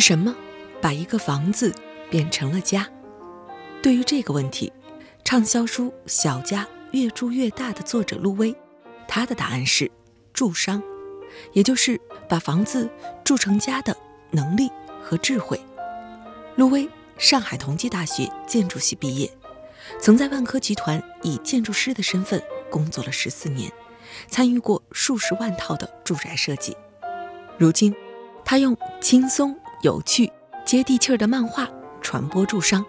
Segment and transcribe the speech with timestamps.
[0.00, 0.32] 是什么
[0.80, 1.74] 把一个房子
[2.08, 2.88] 变成了家？
[3.82, 4.72] 对于这个问题，
[5.24, 8.54] 畅销书《小家越住越大》的作者陆威，
[9.08, 9.90] 他的答案是
[10.32, 10.80] 住商，
[11.52, 12.88] 也就是把房子
[13.24, 13.96] 住成家的
[14.30, 14.70] 能力
[15.02, 15.60] 和智慧。
[16.54, 19.28] 陆威，上海同济大学建筑系毕业，
[19.98, 23.68] 曾在万科集团以建筑师的身份工作了十四年，
[24.28, 26.76] 参与过数十万套的住宅设计。
[27.58, 27.92] 如今，
[28.44, 29.58] 他用轻松。
[29.82, 30.28] 有趣、
[30.64, 31.68] 接地气儿的漫画
[32.00, 32.84] 传播助商，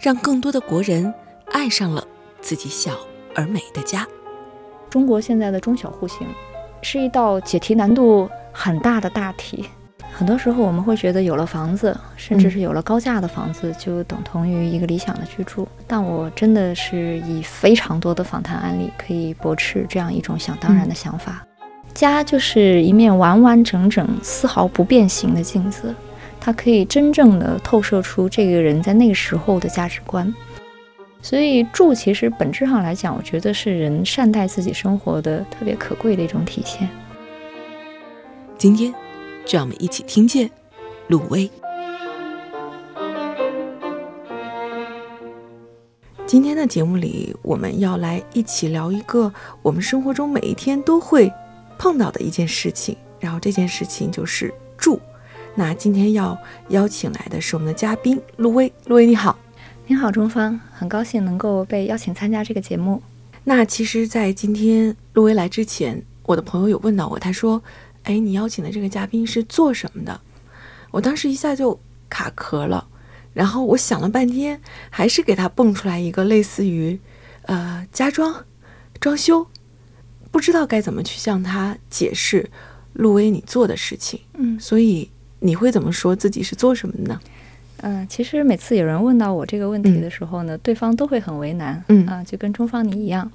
[0.00, 1.12] 让更多的国人
[1.50, 2.06] 爱上了
[2.40, 2.92] 自己小
[3.34, 4.06] 而美的家。
[4.88, 6.24] 中国现在的中小户型
[6.82, 9.68] 是一道解题难度很大的大题。
[10.12, 15.66] 很多时候我们会觉得有了房子，甚至是有了高价的房子，就等同于一个理想的居住。
[15.88, 21.44] 但我真的是以非常多的访谈案例可以驳斥这样一种想当然的想法。
[21.92, 25.92] 家就是一面完完整整、丝毫不变形的镜子。
[26.40, 30.34] 它可以真正的透射出这个人在那个时候的价值观，
[31.20, 36.88] 所以住其实本质上来讲，我觉得是人善待自己生活的特别可贵的一种体现。
[38.56, 38.92] 今天，
[39.44, 40.50] 就让我们一起听见
[41.08, 41.48] 鲁威。
[46.26, 49.32] 今天的节目里，我们要来一起聊一个
[49.62, 51.30] 我们生活中每一天都会
[51.76, 54.98] 碰到的一件事情，然后这件事情就是住。
[55.56, 59.38] 那今天要邀请来的是我们的嘉宾陆威，陆威你好，
[59.86, 63.02] 你好中方，很高兴能够被邀请参加这个节目。
[63.44, 67.60] 那其实，在今天陆威来之前，我的朋友有问到我，他说
[68.04, 70.18] ：“哎，你邀请的这个嘉宾是做什么的？”
[70.92, 71.78] 我当时一下就
[72.08, 72.86] 卡壳了，
[73.34, 76.98] 然后我想了半天，还是给他蹦出来一个类似于，
[77.42, 78.46] 呃，家装、
[79.00, 79.46] 装修，
[80.30, 82.48] 不知道该怎么去向他解释
[82.92, 84.20] 陆威你做的事情。
[84.34, 85.10] 嗯，所以。
[85.40, 87.20] 你会怎么说自己是做什么的呢？
[87.82, 91.82] 嗯，其实每次有人问到我这个问题的时候呢，对方都会很为难。
[91.88, 93.30] 嗯啊，就跟中方你一样。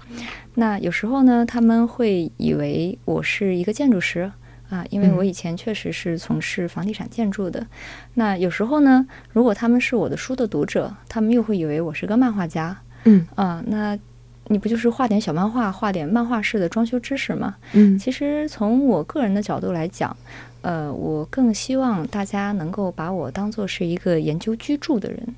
[0.54, 4.32] 那有时候呢，他们会以为我是一个建筑师
[4.70, 7.66] 啊，因为我以前确实是从事房地产建筑的。
[8.14, 12.78] 那有时候呢，如果他们是我的书的读者，他们又会以为我是个漫画家。
[13.06, 13.98] 嗯啊，那
[14.48, 17.56] 你不就是画点小漫画，画点漫画式的装修知识吗？
[17.74, 20.16] 嗯，其实从我个人的角度来讲。
[20.62, 25.36] 呃，我更希望大家能够把我当做是一个研究居住的人，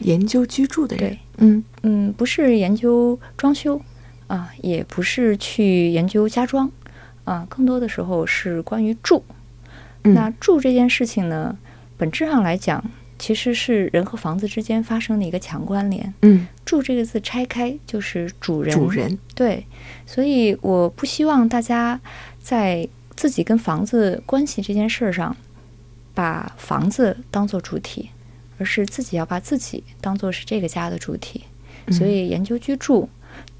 [0.00, 1.10] 研究居住的人。
[1.10, 3.78] 对，嗯嗯，不是研究装修
[4.28, 6.72] 啊，也不是去研究家装
[7.24, 9.22] 啊，更多的时候是关于住。
[10.04, 11.54] 那住这件事情呢，
[11.98, 12.82] 本质上来讲，
[13.22, 16.12] 其实是人和房子之间发生的一个强关联。
[16.22, 18.74] 嗯，住这个字拆开就是主人。
[18.74, 19.64] 主人对，
[20.04, 22.00] 所以我不希望大家
[22.40, 22.88] 在。
[23.14, 25.36] 自己跟房子关系这件事儿上，
[26.14, 28.08] 把房子当做主体，
[28.58, 31.44] 而是自己要把自己当做是这个家的主体。
[31.90, 33.08] 所以研究居住、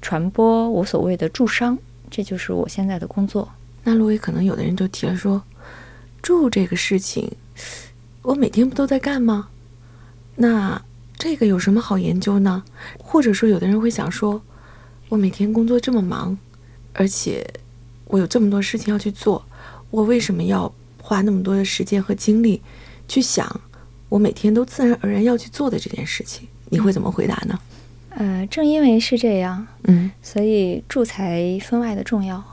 [0.01, 1.77] 传播我所谓的住商，
[2.09, 3.47] 这就是我现在的工作。
[3.83, 5.41] 那陆威可能有的人就提了说，
[6.23, 7.31] 住这个事情，
[8.23, 9.49] 我每天不都在干吗？
[10.35, 10.81] 那
[11.17, 12.63] 这个有什么好研究呢？
[12.97, 14.41] 或者说，有的人会想说，
[15.09, 16.37] 我每天工作这么忙，
[16.93, 17.45] 而且。
[18.07, 19.43] 我有这么多事情要去做，
[19.89, 22.61] 我为什么要花那么多的时间和精力
[23.07, 23.61] 去想
[24.07, 26.47] 我每天都自然而然要去做的这件事情？
[26.69, 27.59] 你会怎么回答呢？
[28.09, 32.43] 呃，正因为是这样，嗯，所以住才分外的重要。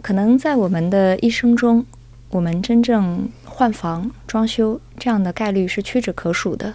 [0.00, 1.84] 可能在我们的一生中，
[2.30, 6.72] 我们真正换房、装修这样的概率是屈指可数的，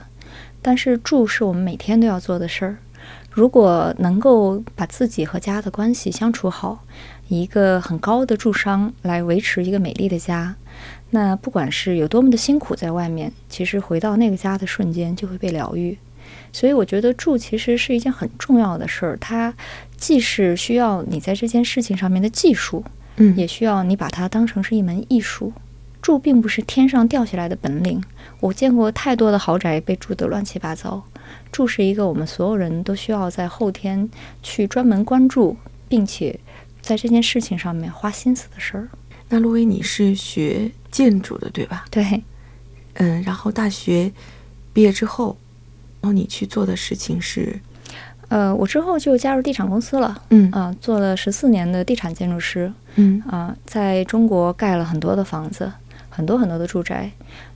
[0.68, 2.76] 但是住是我们每天都要做的事儿。
[3.32, 6.84] 如果能够把自己和家的关系相处好。
[7.30, 10.56] 一个很高的住商来维持一个美丽的家，
[11.12, 15.98] 那不管是有多么的辛苦，在外面，其实回到那个家的瞬间就会被疗愈。
[16.52, 19.54] 所以我觉得住其实是一件很重要的事儿，它
[19.96, 22.84] 既是需要你在这件事情上面的技术，
[23.18, 25.54] 嗯，也需要你把它当成是一门艺术。
[26.08, 28.02] 住并不是天上掉下来的本领，
[28.40, 31.04] 我见过太多的豪宅被住得乱七八糟。
[31.52, 34.10] 住是一个我们所有人都需要在后天
[34.42, 35.58] 去专门关注，
[35.90, 36.40] 并且。
[36.80, 38.88] 在这件事情上面花心思的事儿。
[39.28, 41.84] 那陆威，你是学建筑的对吧？
[41.92, 42.24] 对。
[42.94, 44.10] 嗯，然后大学
[44.72, 45.36] 毕业之后，
[46.00, 47.60] 然后你去做的事情是，
[48.30, 55.70] 呃，我之后就加入地产公司了，嗯啊、做了十四年的地产建筑师，嗯啊、在中国盖了很多的房子，
[56.18, 57.12] 很多很多的住宅。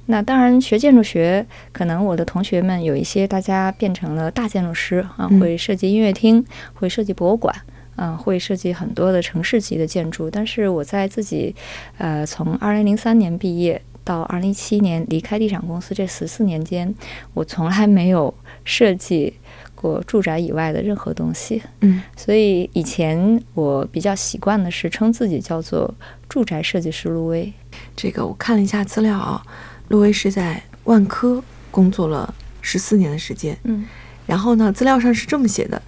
[0.05, 7.55] 那当然，学建筑学，可能我的同学们有一些大家变成了大建筑师啊，嗯会设计音乐厅，会设计博物馆。
[7.95, 11.53] 啊，会设计很多的城市级的建筑，但是我在自己，
[11.97, 16.93] 呃，从二零零三年毕业到二零一七年离开地产公司这十四年间，
[17.33, 18.33] 我从来没有
[18.63, 19.33] 设计
[19.75, 21.61] 过住宅以外的任何东西。
[21.81, 25.93] 嗯所以以前我比较习惯的是称自己叫做
[26.29, 27.53] 住宅设计师陆威。
[27.95, 29.41] 这个我看了一下资料啊，
[29.89, 33.85] 陆威是在万科工作了十四年的时间，嗯
[34.25, 35.81] 然后呢，资料上是这么写的：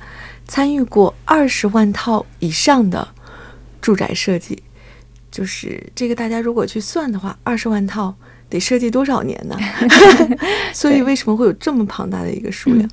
[0.48, 3.08] 参与过二十万套以上的
[3.82, 4.62] 住宅设计，
[5.32, 8.14] 就是这个大家如果去算的话，二十万套
[8.50, 9.58] 得设计多少年呢？
[10.74, 12.90] 所以为什么会有这么庞大的一个数量？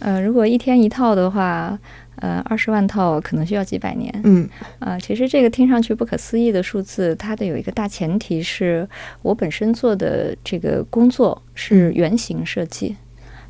[0.00, 1.78] 呃，如果一天一套的话，
[2.16, 4.12] 呃，二十万套可能需要几百年。
[4.24, 8.88] 嗯呃，其实这个听上去不可思议的数字，它的有一个大前提是
[9.22, 12.96] 我本身做的这个工作是原型设计，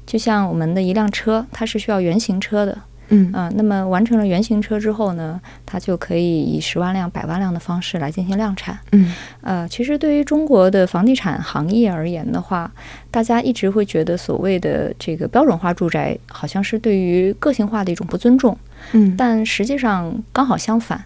[0.07, 2.77] 就像我们的一辆车，它是需要原型车的。
[3.09, 8.79] 嗯啊、那么完成了原型车之后呢，它就可以以十万辆、百万辆的方式来进行量产。
[8.93, 12.73] 嗯呃，其实对于中国的房地产行业而言的话，
[13.11, 18.57] 大家一直会觉得所谓的这个标准化住宅好像是对于个性化的一种不尊重，
[18.93, 21.05] 嗯但实际上刚好相反。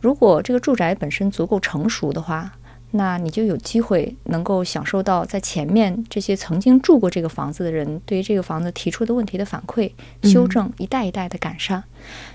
[0.00, 2.52] 如果这个住宅本身足够成熟的话，
[2.94, 9.90] 那你就有机会能够享受到在前面这些曾经住过这个房子的人对于这个房子提出的问题的反馈、
[10.22, 11.82] 修正，一代一代的改善。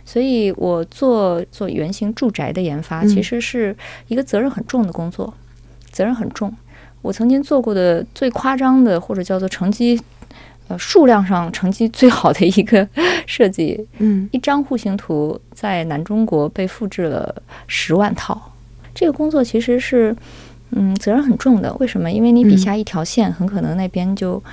[0.03, 3.75] 所以我做做原型住宅的研发，嗯其实是
[4.07, 5.33] 一个责任很重的工作，
[5.91, 6.51] 责任很重。
[7.03, 10.01] 我曾经做过的最夸张的，或者叫做成绩，
[10.67, 12.87] 呃，数量上成绩最好的一个
[13.27, 18.53] 设计，嗯 一张户型图在南中国被复制了十万套。
[18.95, 20.15] 这个工作其实是，
[20.71, 21.73] 嗯，责任很重的。
[21.75, 22.11] 为什么？
[22.11, 24.43] 因为你笔下一条线，很可能那边就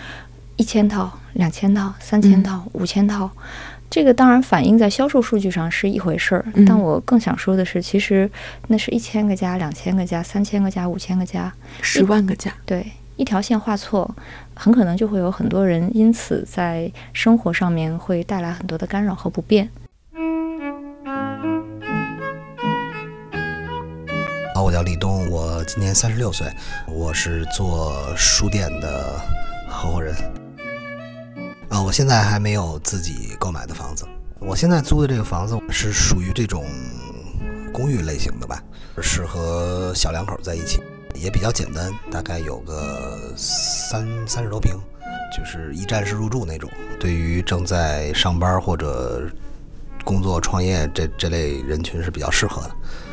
[0.56, 3.30] 一千套、两千套、三千套、五千套。
[3.90, 8.28] 这个当然反映在销售数据上是一回事儿，嗯但我更想说的是，其实
[8.66, 12.52] 那是一千个家、两千个家、三千个家、五千个家，十万个家。
[12.64, 12.84] 对，
[13.14, 14.12] 一条线画错，
[14.54, 19.70] 很可能就会有很多人因此在生活上面会带来很多的干扰和不便。
[24.54, 25.23] 啊，我叫李东，
[25.64, 26.46] 今年三十六岁，
[26.86, 29.18] 我是做书店的
[29.68, 30.14] 合伙人。
[31.68, 34.06] 啊，我现在还没有自己购买的房子，
[34.40, 36.66] 我现在租的这个房子是属于这种
[37.72, 38.62] 公寓类型的吧，
[39.00, 40.82] 适合小两口在一起，
[41.14, 44.78] 也比较简单，大概有个三三十多平，
[45.36, 46.70] 就是一站式入住那种。
[47.00, 49.28] 对于正在上班或者
[50.04, 52.70] 工作创业这这类人群是比较适合的，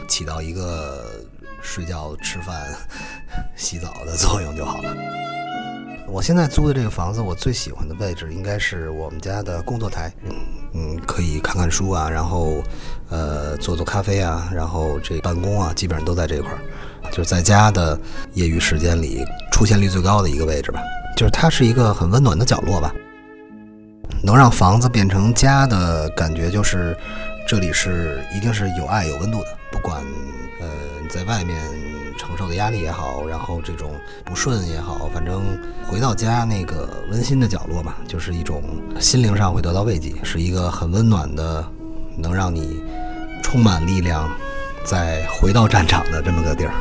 [0.07, 1.20] 起到一个
[1.61, 2.67] 睡觉、吃饭、
[3.55, 4.95] 洗澡的作用就好了。
[6.07, 10.11] 我现在租的这个房子，我最喜欢的位置应该是我们家的工作台，
[10.73, 12.61] 嗯，可以看看书啊，然后
[13.09, 16.59] 呃做做咖啡啊，然后这办公啊，基本上都在这块儿，
[17.11, 17.97] 就是在家的
[18.33, 19.23] 业余时间里
[19.53, 20.81] 出现率最高的一个位置吧。
[21.15, 22.93] 就是它是一个很温暖的角落吧，
[24.21, 26.97] 能让房子变成家的感觉，就是
[27.47, 30.03] 这里是一定是有爱有温度的，不管
[31.11, 31.57] 在外面
[32.17, 33.91] 承受的压力也好，然后这种
[34.23, 35.43] 不顺也好，反正
[35.85, 38.63] 回到家那个温馨的角落吧，就是一种
[38.97, 41.69] 心灵上会得到慰藉，是一个很温暖的，
[42.17, 42.81] 能让你
[43.43, 44.29] 充满力量，
[44.85, 46.71] 再回到战场的这么个地儿。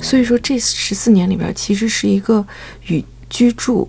[0.00, 2.44] 所以说，这十四年里边，其实是一个
[2.86, 3.86] 与居住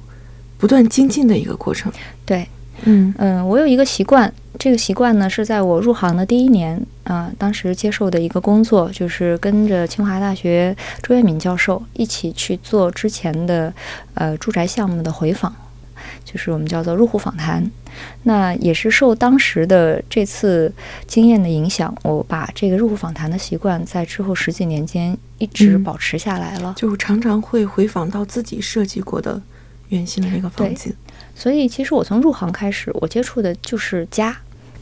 [0.57, 1.89] 不断精进的一个过程。
[2.25, 2.47] 对，
[2.85, 13.73] 嗯嗯，我有一个习惯，这个习惯呢是在我入行的第一年啊、当时接受的一个工作，就是跟着清华大学周跃敏教授一起去做之前的
[14.13, 15.53] 呃住宅项目的回访，
[16.23, 17.69] 就是我们叫做入户访谈。
[18.23, 20.73] 那也是受当时的这次
[21.05, 26.73] 经验的影响，我把这个入户访谈的习惯在之后十几年间一直嗯保持下来了。
[26.77, 29.39] 就常常会回访到自己设计过的
[29.89, 30.95] 原先的那个房对子。
[31.41, 34.37] 所以其实我从入行开始，我接触的就是家。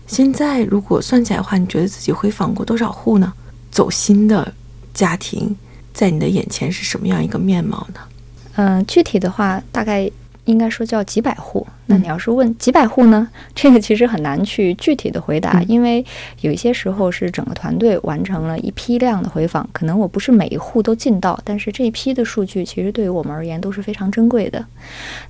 [0.07, 3.31] 现在如果算起来的话，你觉得自己回访过多少户呢？
[3.71, 4.53] 走心的
[4.93, 5.55] 家庭
[5.93, 8.01] 在你的眼前是什么样一个面貌呢？
[8.55, 10.11] 嗯，具体的话，大概
[10.43, 11.65] 应该说叫几百户。
[11.91, 13.27] 那你要是问几百户呢？
[13.55, 16.05] 这个其实很难去具体的回答，因为
[16.41, 24.63] 有一些时候是整个团队完成了一批量的回访，可能我不是每一户都进到，但是这一批的数据其实对于我们而言都是非常珍贵的。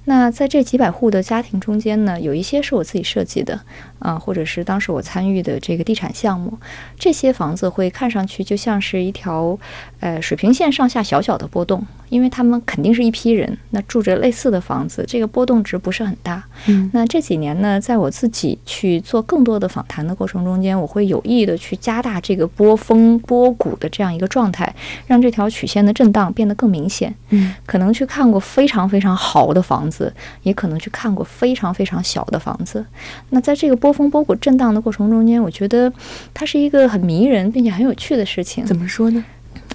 [0.04, 3.58] 那在这几百户的家庭中间呢，有一些是我自己设计的，
[4.00, 6.58] 啊，或者是当时我参与的这个地产项目，
[6.98, 9.58] 这些房子会看上去就像是一条
[10.02, 16.44] 呃水平线上下小小的波动，因为他们肯定是一批人，那住着类似的房子，这个波动值不是很大。
[16.68, 24.74] 嗯，那这几年呢，在我自己去做更多的访谈的过程中间，我会有意的去加大这个波峰波谷的这样一个状态，
[25.08, 27.14] 让这条曲线的震荡变得更明显。
[27.30, 30.14] 嗯，可能去看过非常非常好的房子，
[30.44, 32.86] 也可能去看过非常非常小的房子。
[33.30, 35.92] 那在这个波峰波谷震荡的过程中间，我觉得
[36.34, 38.66] 它是一个很迷人并且很有趣的事情。
[38.66, 39.24] 怎么说呢？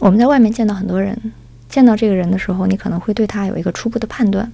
[0.00, 1.16] 我们在外面见到很多人，
[1.74, 4.48] 见到这个人的时候，你可能会对他有一个初步的判断，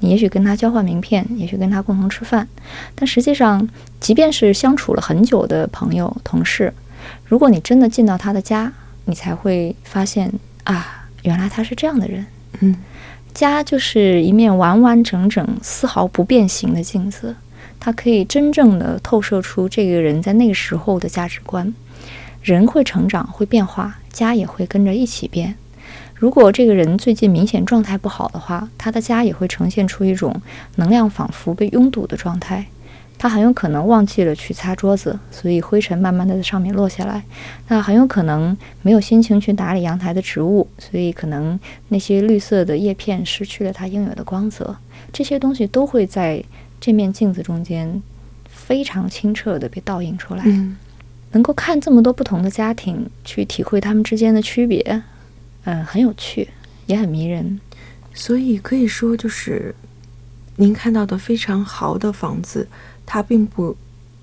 [0.00, 2.48] 你也许跟他交换名片，也许跟他共同吃饭，
[2.96, 3.68] 但实际上，
[4.00, 6.74] 即便是相处了很久的朋友、同事，
[7.24, 8.72] 如果你真的进到他的家，
[9.04, 10.32] 你才会发现
[10.64, 12.26] 啊，原来他是这样的人。
[12.58, 12.74] 嗯，
[13.32, 17.36] 家就是一面完完整整、丝毫不变形的镜子，
[17.78, 21.72] 它可以真正的透射出这个人在那个时候的价值观。
[22.42, 25.54] 人会成长，会变化，家也会跟着一起变。
[26.18, 30.34] 如果这个人最近明显状态不好的话，他的家也会呈现出一种
[30.76, 32.64] 能量仿佛被拥堵的状态。
[33.18, 37.22] 他很有可能忘记了去擦桌子，所以灰尘慢慢的在上面落下来。
[37.68, 41.58] 那很有可能没有心情去打理阳台的植物，所以可能
[41.88, 44.76] 那些绿色的叶片失去了它应有的光泽。
[45.12, 46.42] 这些东西都会在
[46.78, 48.02] 这面镜子中间
[48.48, 50.42] 非常清澈的被倒映出来。
[50.46, 50.76] 嗯
[51.32, 55.02] 能够看这么多不同的家庭，去体会他们之间的区别，
[55.66, 56.48] 嗯、很有趣，
[56.86, 57.60] 也很迷人。
[58.14, 59.74] 所以可以说，就是
[60.56, 62.66] 您看到的非常豪的房子，
[63.04, 63.76] 它并不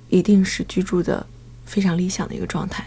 [0.10, 1.24] 一定是居住的
[1.66, 2.84] 非常理想的一个状态。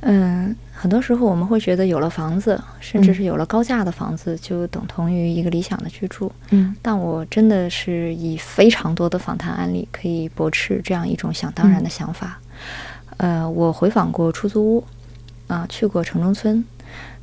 [0.00, 6.30] 嗯，很多时候我们会觉得有了房子，甚至是有了高价的房子，就等同于一个理想的居住。
[6.50, 12.38] 嗯但我真的是以非常多的访谈案例可以驳斥这样一种想当然的想法。
[13.16, 14.84] 呃，我回访过出租屋，
[15.48, 16.64] 啊、去过城中村，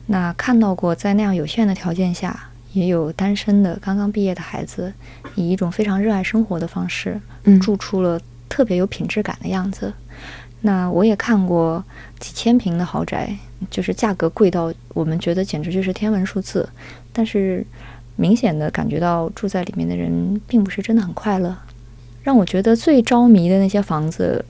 [0.07, 4.93] 那看到过在那样有限的条件下，也有单身的刚刚毕业的孩子，
[5.35, 8.19] 以一种非常热爱生活的方式，嗯住出了
[8.49, 9.93] 特别有品质感的样子。
[10.61, 11.83] 那我也看过
[12.19, 13.35] 几千平的豪宅，
[13.69, 16.67] 就是价格贵到我们觉得简直就是天文数字，
[17.11, 17.65] 但是
[18.15, 21.55] 明显的感觉到住在里面的人并不是真的很快乐。
[22.21, 24.43] 让我觉得最着迷的那些房子，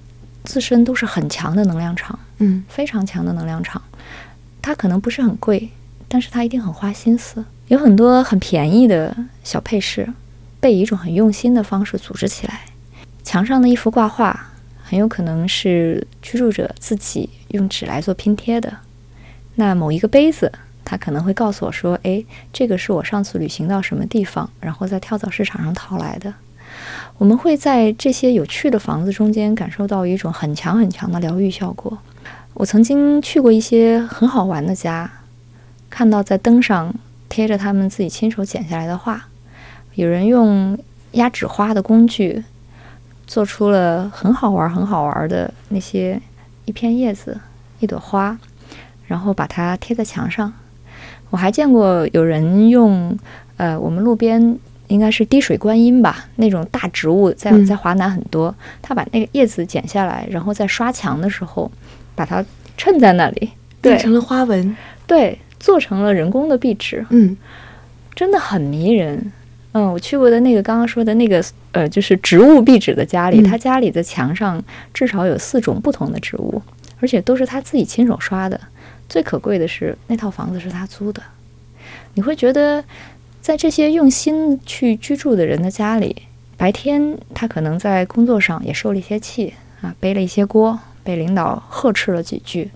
[0.43, 3.81] 自身都是很强的能量场，嗯非常强的能量场。
[4.63, 5.69] 它可能不是很贵，
[6.07, 10.07] 但是它一定很花心思，有很多很便宜的小配饰，
[10.61, 12.61] 被以一种很用心的方式组织起来。
[13.25, 14.51] 墙上的一幅挂画，
[14.81, 18.73] 很有可能是居住者自己用纸来做拼贴的。
[19.55, 20.49] 那某一个杯子，
[20.85, 26.33] 他可能会告诉我说：“诶，这个是我上次旅行到什么地方，然后在跳蚤市场上淘来的。”
[27.19, 31.97] 我们会在这些有趣的房子中间感受到一种很强很强的疗愈效果。
[32.53, 35.09] 我曾经去过一些很好玩的家，
[35.89, 36.93] 看到在灯上
[37.27, 39.25] 贴着他们自己亲手剪下来的画，
[39.95, 40.77] 有人用
[41.13, 42.43] 压纸花的工具
[43.25, 46.21] 做出了很好玩、很好玩的那些
[46.65, 47.39] 一片叶子、
[47.79, 48.37] 一朵花，
[49.07, 50.53] 然后把它贴在墙上。
[51.31, 53.17] 我还见过有人用
[53.57, 61.71] 呃，我们路边应该是滴水观音吧，那种大植物在嗯在华南很多，他把那个叶子剪下来，然后在刷墙的时候
[62.15, 62.43] 把它
[62.77, 63.49] 衬在那里，
[63.81, 64.75] 对变成了花纹。
[65.05, 67.35] 对，做成了人工的壁纸，嗯
[68.15, 69.31] 真的很迷人。
[69.73, 76.61] 嗯，我去过的那个刚刚说的那个呃，就是植物壁纸的家里，嗯他家里的墙上至少有四种不同的植物，
[76.99, 78.59] 而且都是他自己亲手刷的。
[79.09, 81.21] 最可贵的是，那套房子是他租的。
[82.13, 82.83] 你会觉得，
[83.41, 86.21] 在这些用心去居住的人的家里，
[86.55, 92.71] 白天他可能在工作上也受了一些气啊，背了一些锅，被领导呵斥了几句，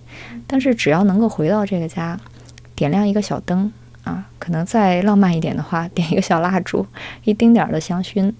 [0.46, 2.18] 但是只要能够回到这个家，
[2.74, 3.72] 点亮一个小灯
[4.04, 6.86] 啊，可能再浪漫一点的话， 点一个小蜡烛，
[7.24, 8.32] 一丁点儿的香薰，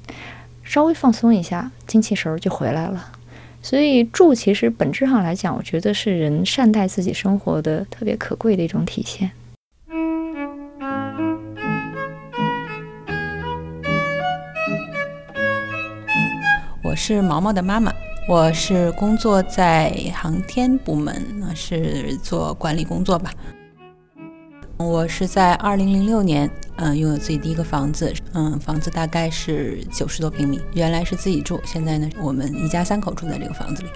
[0.62, 3.12] 稍微放松一下，精气神儿就回来了。
[3.60, 9.30] 所以住其实本质上来讲，我觉得是人善待自己生活的特别可贵的一种体现。
[16.84, 17.92] 我是毛毛的妈妈，
[18.28, 23.32] 我是工作在航天部门，那是做管理工作吧。
[24.76, 33.88] 我是在二零零六年，嗯，拥有自己第一个房子，嗯，房子大概是九十多平米，原来是自己住，现在呢，我们一家三口住在这个房子里。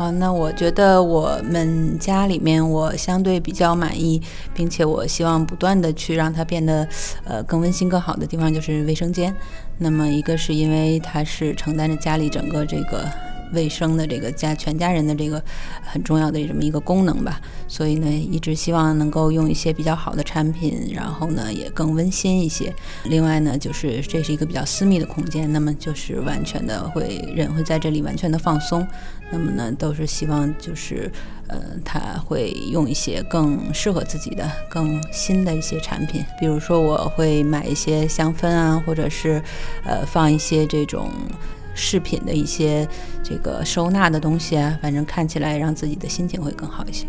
[0.00, 4.18] 好，那我觉得我们家里面我相对比较满意，
[4.54, 6.88] 并且我希望不断的去让它变得，
[7.22, 9.30] 呃，更温馨、更好的地方就是卫生间。
[9.76, 13.06] 那么一个是因为它是承担着家里整个这个。
[13.52, 15.42] 卫生的这个家全家人的这个
[15.82, 22.74] 很重要的这么一个功能吧，所以呢，一直希望能够用一些比较好的产品，然后呢也更温馨一些。
[23.04, 28.86] 另外呢，就是这是一个比较私密的空间，那么就是完全的会人会在这里完全的放松。
[29.32, 31.10] 那么呢，都是希望就是
[31.46, 39.40] 呃，他会用一些更适合自己的、更新的一些产品，比如说我会买一些香氛啊，或者是
[39.84, 41.08] 呃放一些这种。
[41.80, 42.86] 饰品的一些
[43.24, 47.06] 这个收纳的东西啊，反正看起来让自己的心情会更好一些。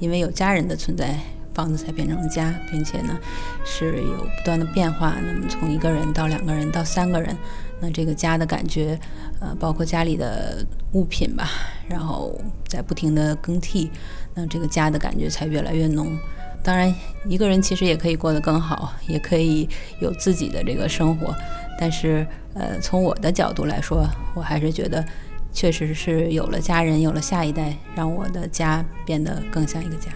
[0.00, 1.16] 因为有家人的存在，
[1.54, 3.18] 房子才变成了家，并且呢
[3.64, 5.14] 是有不断的变化。
[5.20, 7.36] 那么从一个人到两个人到三个人，
[7.80, 8.98] 那这个家的感觉，
[9.40, 11.50] 呃，包括家里的物品吧，
[11.88, 13.90] 然后在不停的更替，
[14.34, 16.18] 那这个家的感觉才越来越浓。
[16.62, 16.94] 当然，
[17.26, 19.66] 一个人其实也可以过得更好，也可以
[19.98, 21.34] 有自己的这个生活。
[21.80, 25.02] 但是，呃，从我的角度来说，我还是觉得，
[25.50, 30.12] 确实是有了家人，有了下一代，让我的家变得更像一个家。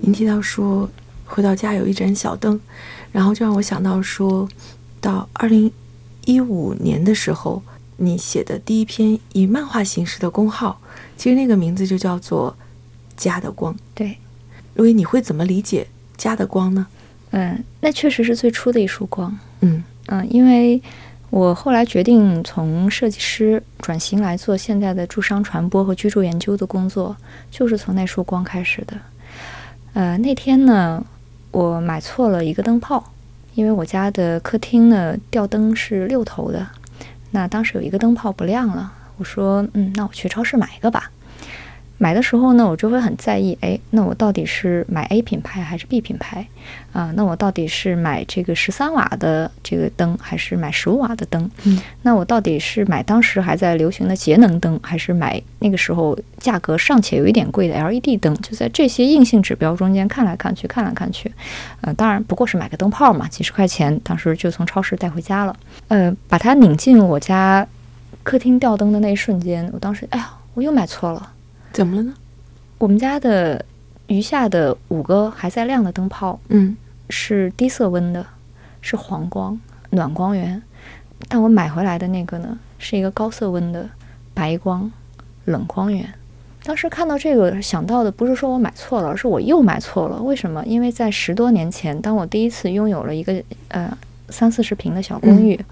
[0.00, 0.90] 您提到说，
[1.24, 2.60] 回到家有一盏小灯，
[3.12, 4.48] 然后就让我想到说，
[5.00, 5.70] 到二零
[6.24, 7.62] 一五年的时候，
[7.96, 10.80] 你写的第一篇以漫画形式的公号。
[11.16, 12.56] 其实那个名字就叫做
[13.16, 13.74] “家的光”。
[13.94, 14.18] 对，
[14.74, 15.86] 路易，你会怎么理解
[16.16, 16.86] “家的光”呢？
[17.30, 19.36] 嗯，那确实是最初的一束光。
[19.60, 20.80] 嗯嗯，因为
[21.30, 27.16] 我后来决定从设计师转型来做现在的住商传播和居住研究的工作，
[27.50, 28.96] 就是从那束光开始的。
[29.94, 31.04] 呃，那天呢，
[31.50, 33.12] 我买错了一个灯泡，
[33.54, 36.66] 因为我家的客厅呢吊灯是六头的，
[37.36, 38.90] 那当时有一个灯泡不亮了。
[39.18, 41.10] 我说，嗯，那我去超市买一个吧。
[41.98, 46.46] 买的时候呢，我就会很在意，哎，那我到底是买 A 品牌还是 B 品牌
[46.92, 47.10] 啊？
[47.16, 51.50] 那我到底是买这个十三瓦的这个灯，还是买十五瓦的灯？
[51.64, 58.34] 嗯，那我到底是买当时还在流行的节能灯，还是买那个时候价格尚且有一点贵的 LED 灯？
[58.36, 61.32] 就在这些硬性指标中间看来看去，看来看去，
[61.80, 65.56] 呃，当然不过是买个灯泡嘛，几十块钱，当时就从超市带回家了。
[65.88, 67.66] 呃，把它拧进我家。
[68.22, 71.30] 客厅吊灯的那一瞬间，我当时，哎呀，我又买错了，
[71.76, 72.14] 怎么了呢？
[72.78, 73.62] 我们家的
[74.06, 76.74] 余下的五个还在亮的灯泡，嗯，
[77.10, 78.26] 是低色温的，
[78.80, 79.60] 是黄光
[79.90, 80.62] 暖光源，
[81.28, 83.86] 但我买回来的那个呢，是一个高色温的
[84.32, 84.90] 白光
[85.44, 86.08] 冷光源。
[86.62, 90.20] 当时看到这个，想到的不是说我买错了，而是我又买错了。
[90.22, 90.64] 为什么？
[90.64, 93.94] 因为在十多年前，当我第一次拥有了一个呃
[94.30, 95.62] 三四十平的小公寓。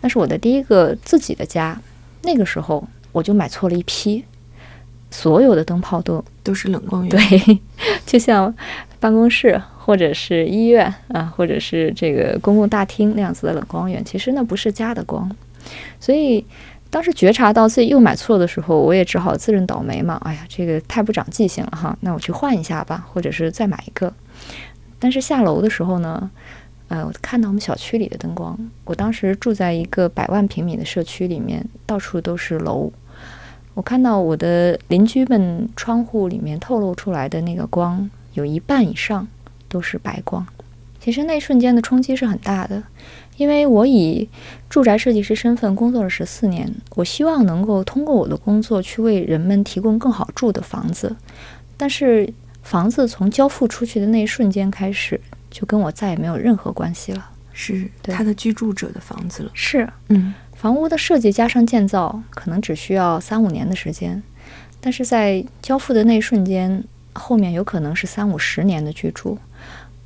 [0.00, 1.76] 那是我的第一个自己的家，
[2.22, 4.24] 那个时候我就买错了一批，
[5.12, 7.60] 所有的灯泡都都是冷光源，对，
[8.04, 8.52] 就像
[8.98, 15.30] 办公室或者是医院啊，或者是这个公共大厅那样子的冷光源，其实那不是家的光。
[16.00, 16.44] 所以
[16.90, 20.20] 当时觉察到自己又买错的时候，我也只好自认倒霉嘛。
[20.24, 24.12] 哎呀，这个太不长记性了哈，那我去换一下吧，或者是再买一个。
[24.98, 26.30] 但是下楼的时候呢？
[26.88, 28.58] 呃，我看到我们小区里的灯光。
[28.84, 32.92] 我当时住在一个百万平米的社区里面，到处都是楼。
[33.74, 39.26] 我看到我的邻居们窗户里面透露出来的那个光，有一半以上
[39.68, 40.46] 都是白光。
[41.00, 42.82] 其实那一瞬间的冲击是很大的，
[43.36, 44.28] 因为我以
[44.68, 51.16] 住宅设计师身份工作了十四年，我希望能够通过我的工作去为人们提供更好住的房子。
[51.76, 52.32] 但是
[52.62, 55.20] 房子从交付出去的那一瞬间开始。
[55.52, 59.50] 就跟我再也没有任何关系了，是他的居住者的房子了。
[59.52, 60.32] 是，嗯，
[60.62, 64.22] 房屋的设计加上建造，可能只需要三五年的时间，
[64.80, 69.36] 但是在交付的那一瞬间，后面有可能是三五十年的居住。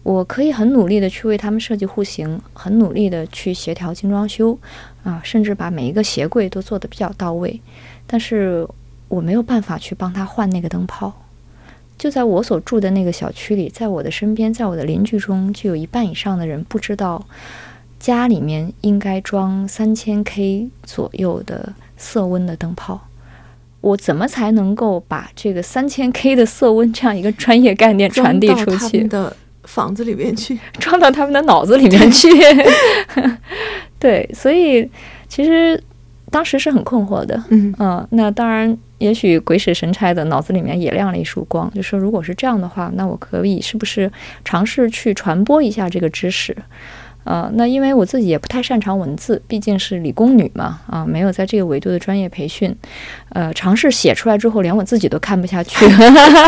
[0.03, 4.59] 我可以很努力的去为他们设计户型，很努力的去协调精装修，
[5.05, 7.61] 啊，甚至把每一个鞋柜都做得比较到位，
[8.07, 8.67] 但是
[9.09, 11.13] 我没有办法去帮他换那个灯泡。
[11.99, 17.23] 就在我所住的那个小区里，在我的身边，在我的邻居中，就有一半以上的人不知道
[17.99, 23.09] 家里面应该装三千 K 左右的色温的灯泡。
[23.81, 29.07] 我怎么才能够把这个三千 K 的色温这样一个专业概念传递出去？
[29.07, 32.29] 的房子里面去， 装到他们的脑子里面去。
[33.99, 34.89] 对，所以
[35.29, 35.81] 其实
[36.31, 37.41] 当时是很困惑的。
[37.51, 44.11] 嗯嗯，那当然，也许鬼使神差的脑子里面也亮了一束光，就说如果是这样的话，那我可以是不是
[44.45, 46.57] 尝试去传播一下这个知识？
[47.27, 52.73] 呃，那因为我自己也不太擅长文字，毕竟是理工女嘛，啊，没有在这个维度的专业培训，
[53.31, 55.85] 呃，尝试写出来之后，连我自己都看不下去，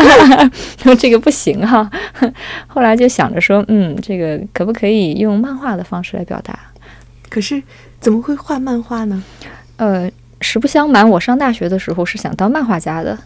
[0.81, 1.91] 说这个不行哈。
[2.65, 6.57] 后来就想着说，嗯，这个可不可以用漫画的方式来表达？
[7.29, 7.61] 可是
[7.99, 9.21] 怎么会画漫画呢？
[9.75, 13.17] 呃，实不相瞒，我上大学的时候是想当漫画家的。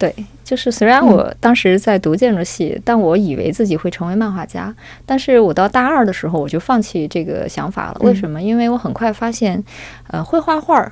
[0.00, 4.74] 对，就是虽然我当时在读建筑系，但我以为自己会成为漫画家。
[5.04, 7.98] 但是我到大二的时候，我就放弃这个想法了。
[8.00, 8.40] 为什么？
[8.40, 9.62] 因为我很快发现，
[10.06, 10.90] 呃，会画画儿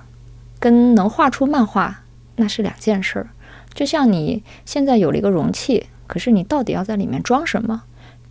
[0.60, 2.02] 跟能画出漫画
[2.36, 3.26] 那是两件事儿。
[3.72, 7.84] 就像你现在有了一个容器，可是你到底要在里面装什么？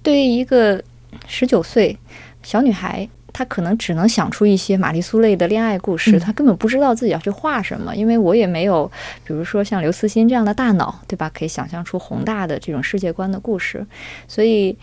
[0.03, 0.79] 对于一个
[1.25, 1.97] 十九岁
[2.43, 8.91] 小女孩，她可能只能想出一些玛丽苏类的恋爱故事，嗯她根本不知道自己要去画什么，因为我也没有，
[9.23, 11.30] 比如说像刘慈欣这样的大脑，对吧？
[11.32, 13.86] 可以想象出宏大的这种世界观的故事。
[14.28, 14.76] 所以，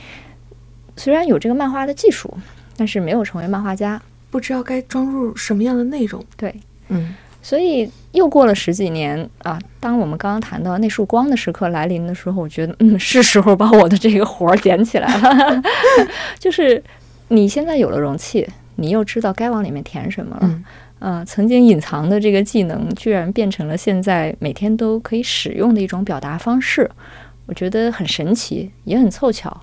[0.97, 2.33] 虽然有这个漫画的技术，
[2.77, 4.01] 但是没有成为漫画家。
[4.31, 6.25] 不知道该装入什么样的内容。
[6.37, 6.55] 对，
[6.89, 15.63] 嗯所以又过了十几年啊，当我们刚刚谈到那束光的时刻来临的时候，我觉得嗯，是时候把我的这个活儿捡起来了。
[16.41, 16.83] 就是
[17.29, 20.41] 你现在有了容器，你又知道该往里面填什么了。
[20.43, 20.65] 嗯
[21.01, 26.91] 呃，曾经隐藏的这个技能，居然变成了现在每天都可以使用的一种表达方式，
[27.45, 29.55] 我觉得很神奇，也很凑巧，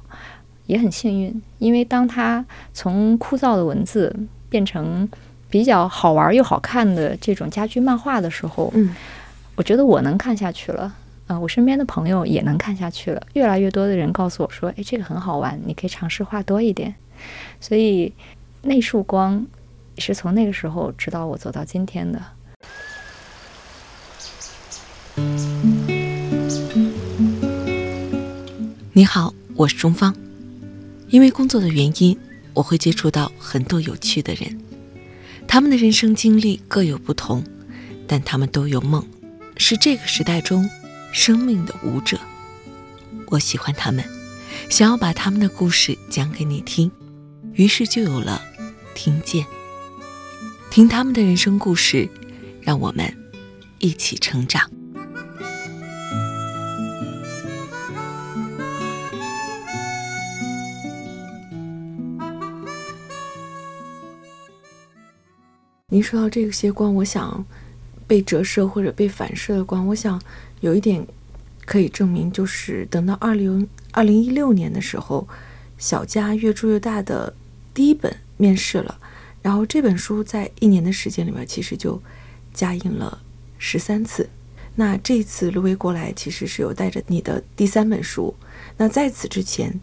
[0.68, 1.42] 也很幸运。
[1.58, 4.16] 因为当它从枯燥的文字
[4.50, 5.10] 变成
[5.50, 8.94] 比较好玩又好看的这种家居漫画的时候，嗯
[9.56, 10.94] 我觉得我能看下去了。
[11.26, 13.22] 啊、我身边的朋友也能看下去了。
[13.34, 16.94] 越来越多的人告诉我说：“哎，这个很好玩，你可以尝试画多一点。”
[17.60, 18.12] 所以
[18.62, 19.46] 那束光
[19.98, 22.22] 是从那个时候直到我走到今天的。
[28.94, 30.16] 你好，我是钟芳。
[31.10, 32.18] 因为工作的原因，
[32.54, 34.62] 我会接触到很多有趣的人，
[35.48, 37.44] 他们的人生经历各有不同，
[38.08, 39.06] 但他们都有梦，
[39.58, 40.70] 是这个时代中
[41.12, 42.18] 生命的舞者。
[43.28, 44.06] 我喜欢他们，
[44.70, 46.90] 想要把他们的故事讲给你听，
[47.54, 48.42] 于是就有了
[48.96, 49.46] 听见。
[50.70, 52.10] 听他们的人生故事，
[52.62, 53.14] 让我们
[53.80, 54.70] 一起成长。
[65.90, 67.46] 您说到这些光，我想
[68.08, 70.22] 被折射或者被反射的光，我想
[70.62, 71.06] 有一点
[71.66, 75.28] 可以证明，就是等到二零二零一六年的时候，
[75.78, 77.34] 小家越住越大的
[77.74, 78.98] 第一本面试了，
[79.42, 82.02] 然后这本书在一年的时间里面，其实就
[82.54, 83.22] 加印了
[83.58, 84.30] 十三次。
[84.76, 88.34] 那这一次卢维过来，其实是有带着你的第三本书。
[88.78, 89.78] 那在此之前，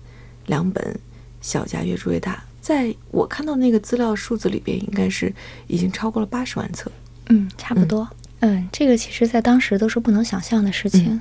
[0.47, 0.83] 两本
[1.41, 5.33] 《小家越住越大》，在我看到那个资料数字里边，应该是
[5.67, 6.91] 已经超过了八十万册。
[7.29, 8.09] 嗯，差不多。
[8.41, 11.21] 嗯，这个其实在当时都是不能想象的事情，嗯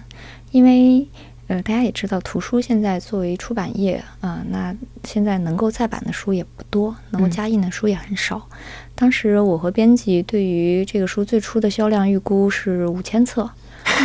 [0.51, 1.05] 因为
[1.47, 8.45] 呃，大家也知道，图书现在作为出版业啊、那现在能够再版的书也不多，能够嗯加印的书也很少。
[8.93, 13.49] 当时我和编辑对于这个书最初的销量预估是五千册，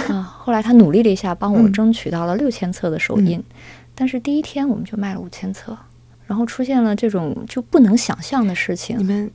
[0.09, 3.43] 啊、后来他努力了一下，帮我嗯争取到了六千册的首印，
[3.95, 5.77] 但是第一天我们就卖了五千册，
[6.27, 9.03] 然后出现了这种就不能想象的事情你。
[9.03, 9.29] 们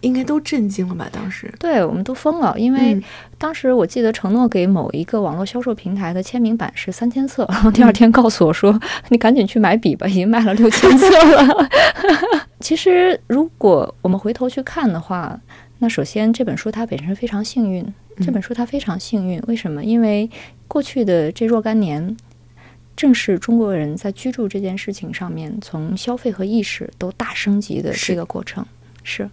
[0.00, 1.08] 应该都震惊了吧？
[1.12, 3.02] 当时，对，我们都疯了，因为嗯
[3.38, 11.68] 当时我记得承诺给某一个网络销售平台的签名版是三千册，然后第二天告诉我说：“你赶紧去买笔吧，已经卖了六千册了。
[12.60, 15.38] ”其实，如果我们回头去看的话，
[15.78, 17.84] 那首先这本书它本身非常幸运，
[18.20, 19.82] 这本书它非常幸运，为什么？
[19.84, 20.28] 因为
[20.68, 22.16] 过去的这若干年。
[22.96, 28.62] 正是中国人在居住这件事情上面，从消费和意识都大升级的这个过程，
[29.02, 29.28] 是。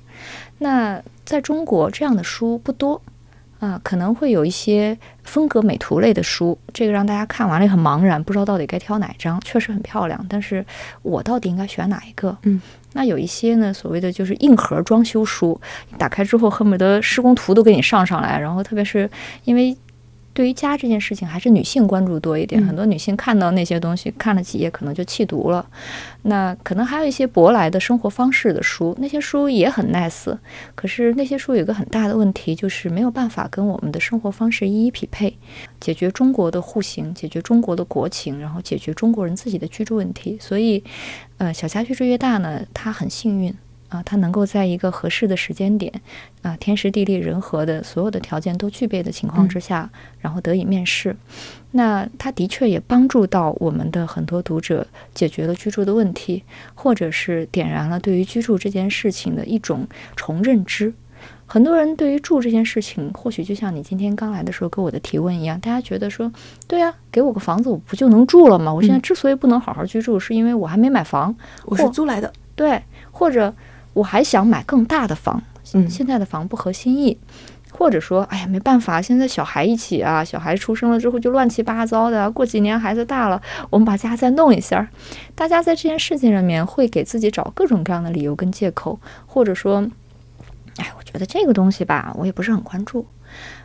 [0.59, 3.01] 那在中国这样的书不多
[3.59, 9.39] 啊、可能会有一些风格美图类的书，这个让大家看完了也很茫然，不知道到底该挑哪张。
[9.41, 10.63] 确实很漂亮，但是
[11.01, 12.37] 我到底应该选哪一个？
[12.43, 12.61] 嗯，
[12.93, 15.59] 那有一些呢，所谓的就是硬核装修书，
[15.97, 19.09] 打开之后恨不得施工图都给你上上来，然后特别是
[19.43, 19.75] 因为。
[20.37, 22.63] 对于家这件事情，还是女性关注多一点。
[22.63, 25.67] 嗯很多女性看到那些东西，看了几页可能就弃读了。
[26.21, 30.37] 那可能还有一些舶来的生活方式的书，那些书也很 nice，
[30.75, 35.35] 可是那些书有一个很大的问题，就是没有办法跟我们的生活方式一一匹配，
[35.79, 40.37] 解决中国的户型，解决中国的国情，然后解决中国人自己的居住问题。
[40.39, 40.83] 所以，
[41.37, 43.51] 呃，小家居住越大呢，它很幸运
[43.89, 45.91] 啊，他能够在一个合适的时间点，
[46.41, 51.15] 啊，天时地利人和的所有的条件都具备的情况之下，然后得以面试。
[51.71, 60.93] 那他的确也帮助到我们的很多读者解决了居住的问题，或者是点燃了对于居住这件事情的一种重认知。
[61.45, 66.29] 很多人对于住这件事情，或许就像你今天刚来的时候给我的提问一样，大家觉得说，
[66.67, 68.73] 对呀，给我个房子，我不就能住了吗？
[68.73, 72.31] 我现在之所以不能好好居住，是因为我还没买房，我是租来的。
[72.53, 73.53] 对，或者
[73.97, 75.41] 我还想买更大的房，
[75.73, 77.17] 嗯现在的房不合心意，
[77.71, 84.87] 或者说，哎呀，没办法，现在小孩一起啊，小孩出生了之后就乱七八糟的，过几年孩子大了，我们把家再弄一下。
[85.33, 89.83] 大家在这件事情上面会给自己找各种各样的理由跟借口，或者说，
[90.77, 93.03] 哎，我觉得这个东西吧，我也不是很关注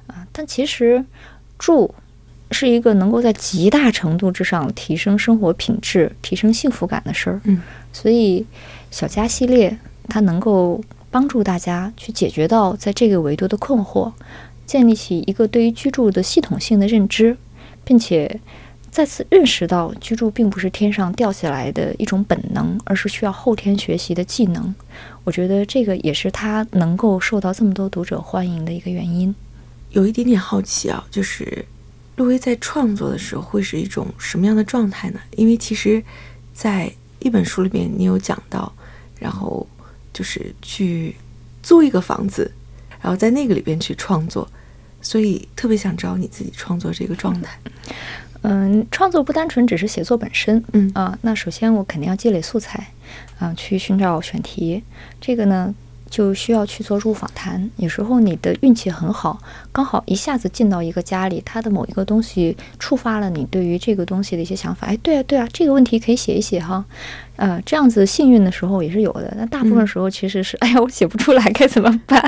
[0.07, 0.27] 啊。
[0.33, 1.05] 但其实
[1.59, 1.95] 住
[2.51, 7.39] 是一个能够在极大程度之上提升生活品质、提升幸福感的事儿。
[7.45, 7.61] 嗯，
[7.93, 8.47] 所以
[8.91, 14.13] 小家系列它能够帮助大家去解决到在这个维度的困惑，
[14.67, 17.37] 建立起一个对于居住的系统性的认知，
[17.85, 18.41] 并且
[18.91, 24.75] 再次认识到居住并不是天上掉下来的一种本能，而是需要后天学习的技能。
[25.25, 29.35] 我觉得这个也是它能够受到这么多读者欢迎的一个原因。
[29.91, 31.65] 有一点点好奇啊，就是
[32.17, 35.21] 陆威在创作的时候会是一种什么样的状态呢？
[35.37, 36.03] 因为其实，
[36.53, 38.73] 在一本书里面你有讲到，
[39.19, 39.67] 然后
[40.13, 41.15] 就是去
[41.63, 42.51] 租一个房子，
[43.01, 44.49] 然后在那个里边去创作，
[45.01, 47.59] 所以特别想知道你自己创作这个状态。
[48.43, 52.93] 嗯，创作不单纯只是写作本身，嗯啊，那首先我肯定要积累素材，
[53.39, 54.83] 啊，去寻找选题，
[55.21, 55.73] 这个呢
[56.13, 57.71] 就需要去做入访谈。
[57.79, 59.41] 有时候你的运气很好，
[59.73, 64.89] 刚好一下子进到一个家里，他的某一个东西触发了你对于这个东西的一些想法。
[64.89, 66.85] 哎，对啊，对啊，这个问题可以写一写哈。
[67.37, 72.21] 呃，这样子幸运的时候也是有的，但大部分嗯时候其实是，哎呀，我写不出来，该怎么办？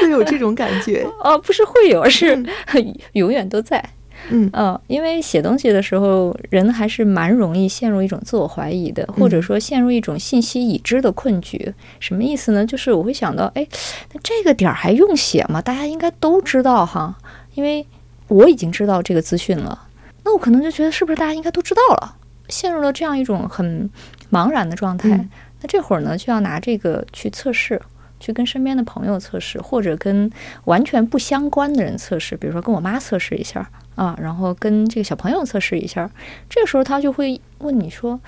[0.00, 2.42] 会有这种感觉， 哦，不是会有，而是
[3.12, 3.84] 永远都在。
[4.30, 11.74] 嗯嗯，因为写东西的时候，人还是蛮容易陷入一种自我怀疑的，或者说陷入一种信息已知的困局。
[12.00, 12.64] 什么意思呢？
[12.64, 13.66] 就是我会想到，哎，
[14.12, 15.60] 那这个点儿还用写吗？
[15.60, 17.16] 大家应该都知道哈，
[17.54, 17.86] 因为
[18.28, 19.88] 我已经知道这个资讯了。
[20.24, 22.16] 那我可能就觉得，是不是大家应该都知道了？
[22.48, 23.90] 陷入了这样一种很
[24.30, 25.10] 茫然的状态。
[25.10, 25.30] 嗯
[25.60, 27.80] 那这会儿呢，就要拿这个去测试。
[28.18, 30.30] 去跟身边的朋友测试，或者跟
[30.66, 36.10] 完全不相关的人测试，比如说跟我妈测试一下啊，然后跟这个小朋友测试一下。
[36.48, 38.20] 这个时候他就会问你说：“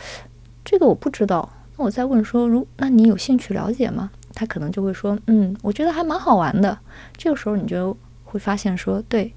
[0.64, 6.78] 这个我不知道。”那我再问说：“如那你有兴趣了解吗？”他可能就会说：“嗯，我觉得还蛮好玩的。”
[7.16, 9.32] 这个时候你就会发现说：“对，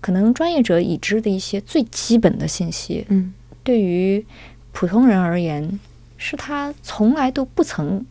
[0.00, 3.32] 可能专业者已知的一些最基本的信息，嗯
[3.64, 4.24] 对于
[4.72, 5.78] 普通人而言，
[6.16, 8.04] 是他从来都不曾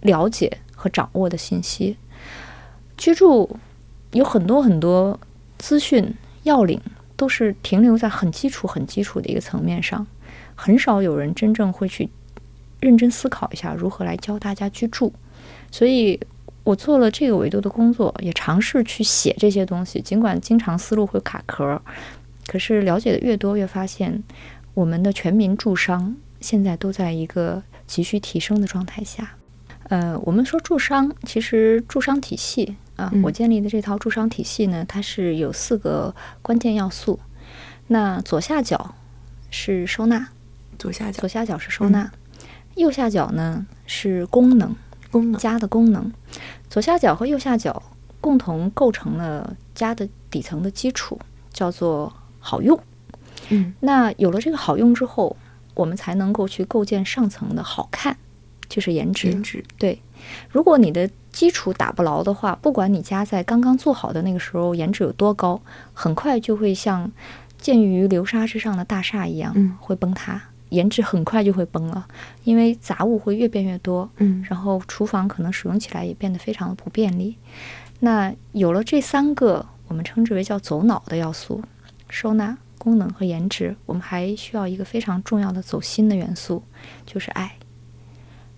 [0.00, 1.96] 了解和掌握的信息。
[2.96, 3.48] 居住
[4.12, 5.18] 有很多很多
[5.56, 6.80] 资讯要领，
[7.16, 10.06] 都是停留在很基础、很基础的一个层面上，
[10.54, 12.08] 很少有人真正会去
[12.80, 15.12] 认真思考一下如何来教大家居住。
[15.70, 16.18] 所以
[16.64, 21.80] 我做了这个维度的工作，也尝试去写这些东西，尽管经常思路会卡壳，
[22.46, 24.22] 可是了解的越多，越发现
[24.74, 29.34] 我们的全民住商现在都在一个急需提升的状态下。
[29.84, 37.18] 呃，我们说住商，其实住商体系啊，嗯我建立的这套助商体系呢，它是有四个关键要素。
[37.86, 38.94] 那左下角
[39.50, 40.28] 是收纳，
[40.78, 42.10] 左下角左下角是收纳，
[42.74, 44.74] 右下角呢是功能，
[45.10, 46.12] 功能，家的功能。
[46.68, 47.82] 左下角和右下角
[48.20, 51.18] 共同构成了家的底层的基础，
[51.52, 52.78] 叫做好用。
[53.50, 55.34] 嗯那有了这个好用之后，
[55.74, 58.18] 我们才能够去构建上层的好看，
[58.68, 59.28] 就是颜值。
[59.28, 60.02] 颜值，对，
[60.50, 65.60] 如果你的基础打不牢的话，不管你家在刚刚做好的那个时候颜值有多高，
[65.94, 67.08] 很快就会像
[67.56, 72.08] 建于流沙之上的大厦一样，嗯会崩塌，颜值很快就会崩了，
[72.42, 77.36] 因为杂物会越变越多，嗯然后厨房可能使用起来也变得非常的不便利。
[78.00, 81.62] 那有了这三个我们称之为叫走脑的要素，
[82.08, 86.64] 收纳、功能和颜值，我们还需要一个非常重要的走心的元素，
[87.06, 87.52] 就是爱。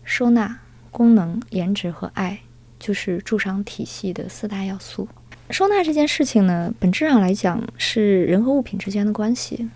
[0.02, 2.40] 收纳、功能、颜值和爱，
[2.80, 5.06] 就是助商体系的四大要素。
[5.50, 9.68] 收纳这件事情呢，本质上来讲是人和物品之间的关系。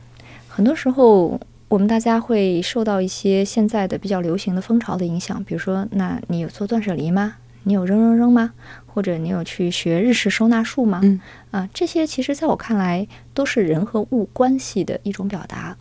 [0.48, 7.36] 很多时候，我们大家会受到一些现在的比较流行的风潮的影响，比如说，那你有做断舍离吗？
[7.64, 8.52] 你有扔扔扔吗？
[8.86, 11.00] 或者你有去学日式收纳术吗？
[11.02, 15.76] 嗯啊，这些其实在我看来都是人和物关系的一种表达，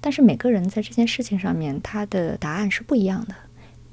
[0.00, 3.34] 但是每个人在这件事情上面他的答案是不一样的。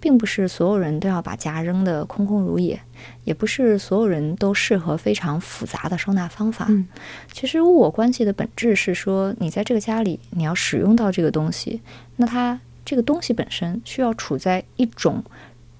[0.06, 2.80] 并不是所有人都要把家扔得空空如也，
[3.24, 6.68] 也不是所有人都适合非常复杂的收纳方法。
[6.70, 6.88] 嗯
[7.34, 11.82] 其实物我关系的本质是说，你在这个家里，你要使用到这个东西，
[12.18, 15.24] 那它这个东西本身需要处在一种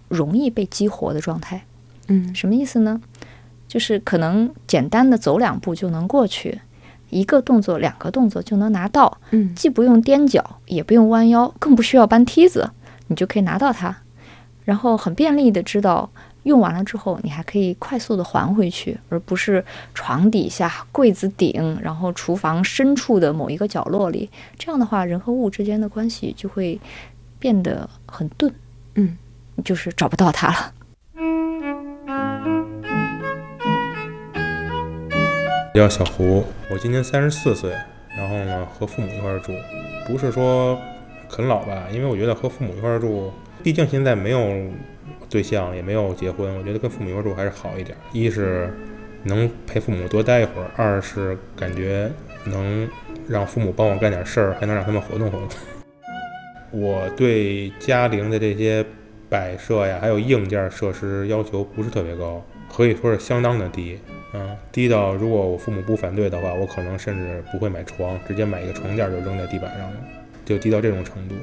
[0.08, 1.64] 容易被激活的状态。
[2.08, 3.00] 嗯什么意思呢？
[3.68, 6.62] 就是可能简单的走两步就能过去，
[7.12, 12.72] 一个动作、两个动作就能拿到，嗯既不用踮脚，也不用弯腰，更不需要搬梯子，
[13.06, 13.96] 你就可以拿到它，
[14.66, 16.10] 然后很便利的知道
[16.44, 24.30] 用完了之后，你还可以快速的还回去，而不是床底下、柜子顶，然后厨房深处的某一个角落里。
[24.58, 26.80] 这样的话，人和物之间的关系就会
[27.40, 28.54] 变得很钝，
[28.96, 29.18] 嗯，
[29.64, 30.74] 就是找不到它了。
[35.74, 37.70] 叫小胡，我今年三十四岁，
[38.16, 39.52] 然后呢和父母一块儿住，
[40.08, 40.80] 不是说
[41.30, 43.34] 啃老吧，因为我觉得和父母一块儿住，
[43.66, 44.72] 毕竟现在没有
[45.28, 47.98] 对象，也没有结婚，我觉得跟父母一块住还是好一点。
[48.14, 48.70] 一是
[49.24, 52.08] 能陪父母多待一会儿，二是感觉
[52.44, 52.88] 能
[53.28, 55.50] 让父母帮我干点事儿，还能让他们活动活动。
[56.70, 58.86] 我对家庭的这些
[59.28, 63.98] 摆设呀，还有硬件设施要求不是特别高，可以说是相当的低。
[64.36, 69.98] 嗯，低到如果我父母不反对的话，我可能甚至不会买床，直接买一个床垫就扔在地板上了，
[70.46, 71.34] 就低到这种程度。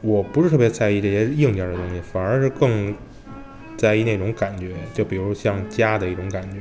[0.00, 2.94] 我不是特别在意这些硬件的东西，反而是更
[3.76, 6.58] 在意那种感觉，就比如像家的一种感觉。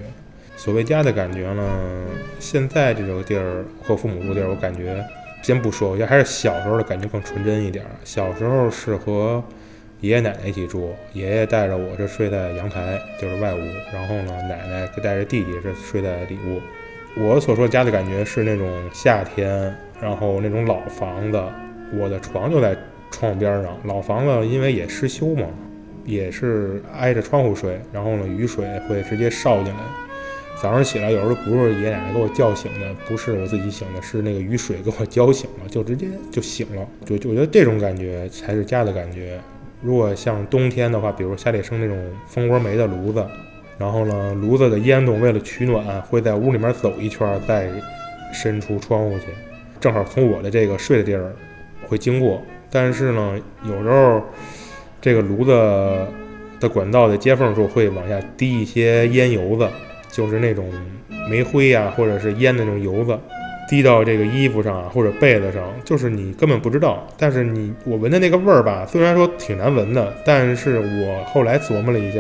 [0.58, 2.06] 所谓家的感觉呢，
[2.40, 5.02] 现在这个地儿和父母住地儿，我感觉
[5.42, 7.86] 先不说，我觉得还是小时候的感觉更纯真一点。
[8.04, 9.42] 小时候是和
[10.02, 13.60] 爷爷奶奶一起住，爷爷带着我是睡在阳台，就是外屋，
[13.94, 16.62] 然后呢，奶奶带着弟弟是睡在里屋。
[17.18, 21.42] 我所说家的感觉是那种夏天，然后那种老房子，
[21.94, 22.78] 我的床就在
[23.12, 23.78] 窗户边上。
[23.84, 25.48] 老房子因为也失修嘛，
[26.06, 29.80] 也是挨着窗户睡，然后呢，雨水会直接烧进来。
[30.62, 36.86] 早上起来有时候不是爷爷奶奶给我叫醒的，不是我自己醒的，是那个雨水给我浇醒了，就直接就醒了。
[37.06, 39.40] 就就我觉得这种感觉才是家的感觉。
[39.82, 43.26] 如果像冬天的话，比如家里生那种蜂窝煤的炉子，
[43.78, 47.72] 然后呢，炉子的烟囱为了取暖，会在屋里面走一圈，再
[48.34, 49.28] 伸出窗户去，
[49.80, 51.34] 正好从我的这个睡的地儿
[51.88, 52.42] 会经过。
[52.72, 54.22] 但是呢，有时候
[55.02, 55.52] 这个炉子
[56.60, 59.68] 的管道的接缝处会往下滴一些烟油子，
[60.10, 60.72] 就是那种
[61.30, 63.18] 煤灰呀、或者是烟的那种油子。
[63.70, 67.08] 滴到这个衣服上啊，或者被子上，就是你根本不知道。
[67.20, 72.20] 但是你我闻的那个味儿吧，虽然说挺难闻的，但是我后来琢磨了一下，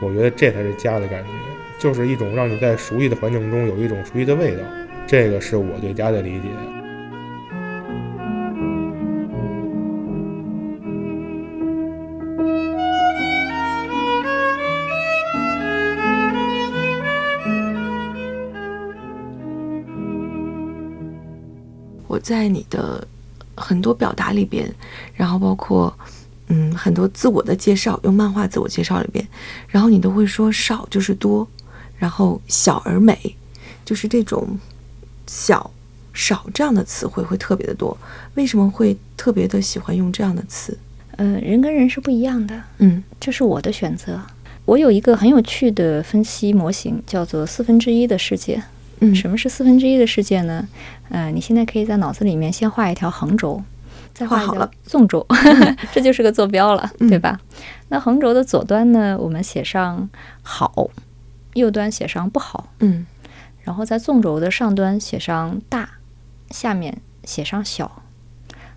[0.00, 1.28] 我觉得这才是家的感觉，
[1.78, 4.62] 就是一种让你在熟悉的环境中有一种熟悉的味道。
[5.06, 6.77] 这个是我对家的理解。
[22.18, 23.06] 我在你的
[23.54, 24.68] 很多表达里边，
[25.14, 25.96] 然后包括
[26.48, 29.24] 嗯很多自我的介绍，用漫画自我介绍里边，
[29.68, 31.46] 然后你都会说少就是多，
[31.96, 33.16] 然后小而美，
[33.84, 34.58] 就是这种
[35.28, 35.70] 小
[36.12, 37.96] 少这样的词汇会特别的多。
[38.34, 40.76] 为什么会特别的喜欢用这样的词？
[41.12, 44.20] 呃，人跟人是不一样的，嗯这是我的选择。
[44.64, 48.60] 我有一个很有趣的分析模型，叫做四分之一的世界。
[49.00, 50.66] 嗯什么是四分之一的世界呢？
[51.10, 53.62] 呃，你现在可以在脑子里面先画一条横轴，
[54.12, 55.26] 再画一条纵轴，
[55.92, 57.40] 这就是个坐标了，嗯对吧？
[57.88, 60.08] 那横轴的左端呢，我们写上
[60.42, 60.90] 好，
[61.54, 63.06] 右端写上不好，嗯
[63.62, 65.88] 然后在纵轴的上端写上大，
[66.50, 68.02] 下面写上小。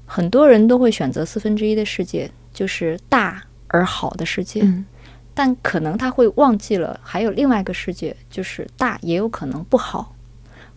[0.05, 4.59] 很多人都会选择四分之一的世界，就是大而好的世界。
[4.63, 4.85] 嗯
[5.33, 10.15] 但可能他会忘记了，还有另外一个世界，就是大也有可能不好。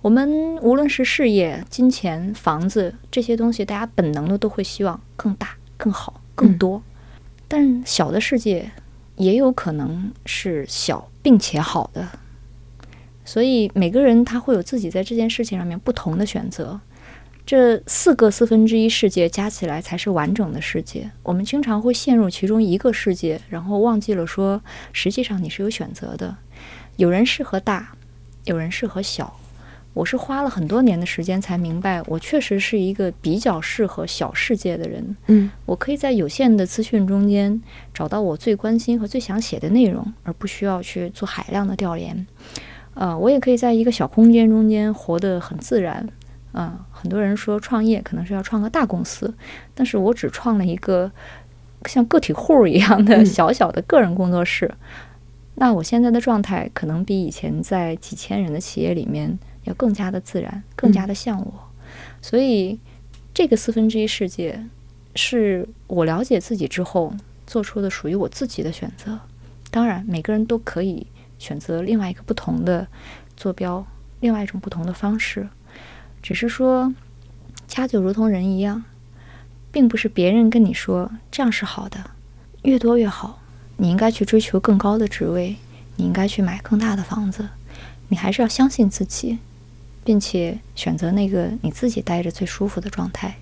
[0.01, 6.83] 我们无论是事业、金钱、房子这些东西，大家本能的都会希望更大、更好、更多。
[7.49, 8.71] 但小的世界
[9.17, 12.07] 也有可能是小并且好的，
[13.25, 16.81] 所以每个人他会有自己在这件事情上面不同的选择。
[17.47, 21.11] 这四个四分之一世界加起来才是完整的世界。
[21.23, 26.35] 我们经常会陷入其中一个世界，然后忘记了说，实际上你是有选择的。
[26.97, 27.95] 有人适合大，
[28.45, 29.39] 有人适合小。
[29.93, 35.17] 我是花了很多年的时间才明白，我确实是一个比较适合小世界的人。
[35.27, 37.61] 嗯我可以在有限的资讯中间
[37.93, 42.27] 找到我最关心和最想写的内容，而不需要去做海量的调研。
[42.95, 46.09] 呃，我也可以在一个小空间中间活得很自然。
[46.55, 49.35] 嗯、很多人说创业可能是要创个大公司，
[49.75, 51.11] 但是我只创了一个
[51.87, 54.73] 像个体户一样的嗯小小的个人工作室。
[55.57, 61.53] 那我现在的状态可能比以前在几千人的企业里面要更加的自然，更加的像我。
[62.21, 62.79] 所以，
[63.33, 64.65] 这个四分之一世界
[65.15, 67.15] 是我了解自己之后
[67.47, 69.19] 做出的属于我自己的选择。
[69.71, 71.07] 当然，每个人都可以
[71.39, 72.87] 选择另外一个不同的
[73.37, 73.87] 坐标，
[74.21, 75.49] 另外一种不同的方式。
[76.25, 76.95] 只是说，
[77.69, 78.83] 家就如同人一样，
[79.71, 82.13] 并不是别人跟你说这样是好的，
[82.63, 83.43] 越多越好。
[83.77, 85.57] 你应该去追求更高的职位，
[85.97, 87.47] 你应该去买更大的房子。
[88.09, 89.39] 你还是要相信自己，
[90.03, 93.37] 并且选择那个你自己待着最舒服的状态。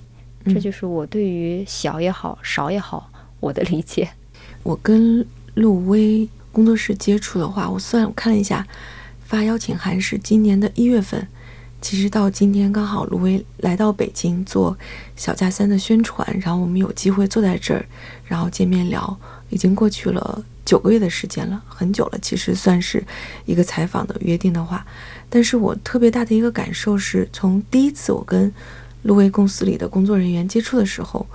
[0.47, 3.09] 这就是我对于小也好，少也好，
[3.39, 4.11] 我的理解。
[4.65, 5.25] 我跟
[5.55, 8.67] 陆威工作室接触的话，我算我看了一下，
[9.25, 11.29] 发邀请函是今年的一月份。
[11.83, 14.75] 其实到今天刚好陆威来到北京做
[15.17, 17.85] 小加三的宣传，然后我们有机会坐在这儿，
[18.25, 19.19] 然后见面聊，
[19.51, 22.19] 已经过去了九个月的时间了，很久了。
[22.23, 23.05] 其实算是
[23.45, 24.87] 一个采访的约定的话，
[25.29, 28.51] 但是我特别大的一个感受是从第一次我跟
[29.03, 31.27] 陆威公司里的工作人员接触的时候，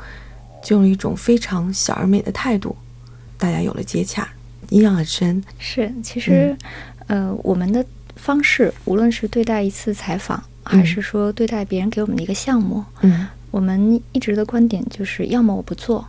[0.63, 2.73] 就用一种非常小而美的态度，
[3.37, 4.25] 大家有了接洽，
[4.69, 5.43] 印象很深。
[5.59, 6.55] 是，其实，
[7.07, 7.85] 呃，我们的
[8.17, 13.27] 方式，无论是对待一次采访，还是说对待别人给我们的一个项目，嗯。
[13.49, 16.05] 我们一直的观点就是，要么我不做，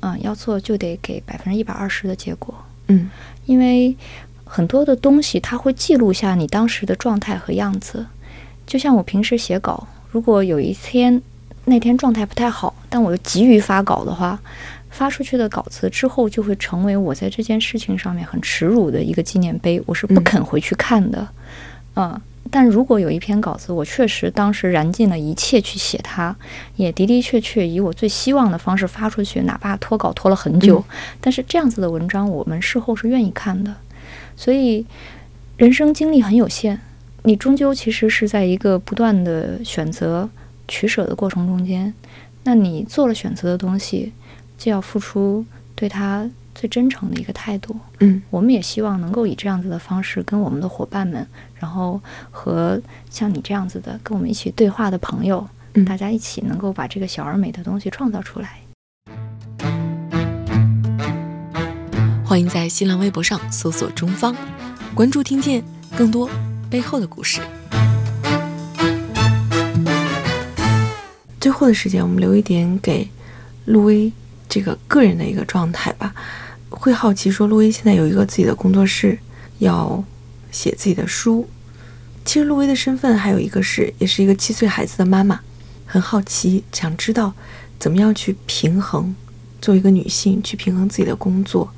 [0.00, 2.54] 嗯、要做就得给百分之一百二十的结果，
[2.88, 3.08] 嗯。
[3.46, 3.96] 因为
[4.44, 8.04] 很多的东西它会记录下你当时的状态和样子。
[8.66, 11.20] 就像我平时写稿，如果有一天
[11.64, 14.38] 那天状态不太好，但我又急于发稿的话，
[14.92, 21.26] 发出去的稿子之后就会成为我在这件事情上面很耻辱的一个纪念碑，我是不嗯肯回去看的。
[21.96, 22.20] 嗯，
[22.50, 26.34] 但如果有一篇稿子，我确实当时燃尽了一切去写它，
[26.76, 30.84] 也的的确确以我最希望的方式发出去，哪怕拖稿拖了很久，
[31.20, 33.74] 但是这样子的文章，我们事后是愿意看的。
[34.36, 34.86] 所以，
[35.56, 36.78] 人生经历很有限，
[37.24, 40.28] 你终究其实是在一个不断的选择、
[40.68, 41.92] 取舍的过程中间。
[42.44, 44.12] 那你做了选择的东西，
[44.62, 45.44] 就要付出
[45.74, 47.74] 对他最真诚的一个态度。
[47.98, 52.00] 嗯我们也希望能够以这样子的方式跟我们的伙伴们，然后
[52.30, 55.44] 和像你这样子的跟我们一起对话的朋友，
[55.74, 58.60] 嗯大家一起能够把这个小而美的东西创造出来。
[62.24, 64.32] 欢迎在新浪微博上搜索“中方”，
[64.94, 65.64] 关注听见
[65.96, 66.30] 更多
[66.70, 67.40] 背后的故事。
[71.40, 73.10] 最后的时间，我们留一点给
[73.64, 74.12] 路威
[74.52, 76.14] 这个个人的一个状态吧。
[76.68, 79.18] 会好奇说，路威现在有一个自己的工作室，
[79.60, 80.04] 要
[80.50, 81.48] 写自己的书。
[82.22, 85.40] 其实路威的身份还有一个是，也是一个七岁孩子的妈妈。
[85.86, 87.32] 很好奇，想知道
[87.78, 89.14] 怎么样去平衡，
[89.62, 91.72] 作为一个女性去平衡自己的工作，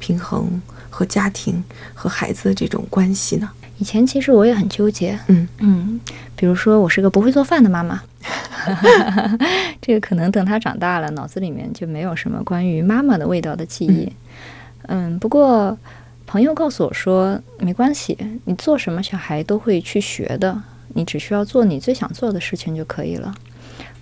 [0.00, 0.60] 平衡
[0.90, 1.62] 和家庭
[1.94, 3.48] 和孩子的这种关系呢？
[3.78, 6.00] 以前其实我也很纠结，嗯嗯，
[6.36, 8.02] 比如说我是个不会做饭的妈妈，
[9.80, 14.12] 这个可能等她长大了，脑子里面就没有什么关于妈妈的味道的记忆。
[14.88, 15.76] 嗯，不过
[16.26, 20.60] 朋友告诉我说，没关系，你做什么小孩都会去学的，
[20.94, 23.34] 你只需要做你最想做的事情就可以了。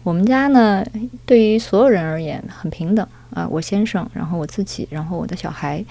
[0.07, 0.87] 我们家呢，
[1.25, 3.05] 对于所有人而言很平等
[3.35, 5.85] 啊、我先生，然后我自己，然后我的小孩，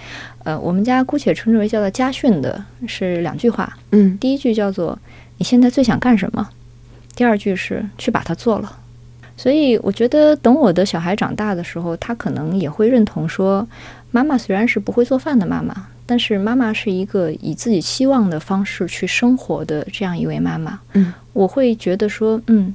[0.46, 4.18] 呃，我们家姑且称之为叫做家训的是两句话，嗯。
[4.18, 4.98] 第一句叫做
[5.38, 6.50] “你现在最想干什么”，
[7.14, 8.80] 第二句是“去把它做了”。
[9.36, 13.68] 所以我觉得，等我的小孩长大的时候，他可能也会认同说，
[14.12, 20.80] 妈妈虽然是不会做饭的妈妈，但是妈妈是一个以自己期望的方式去生活的这样一位妈妈。
[20.94, 22.74] 嗯，我会觉得说，嗯，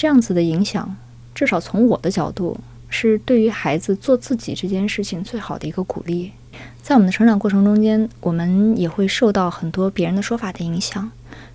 [0.00, 0.96] 这样子的影响，
[1.34, 6.32] 至少从我的角度，是对于孩子做自己这件事情最好的一个鼓励。
[6.80, 11.10] 在我们的成长过程中间，我们也会受到很多别人的说法的影响。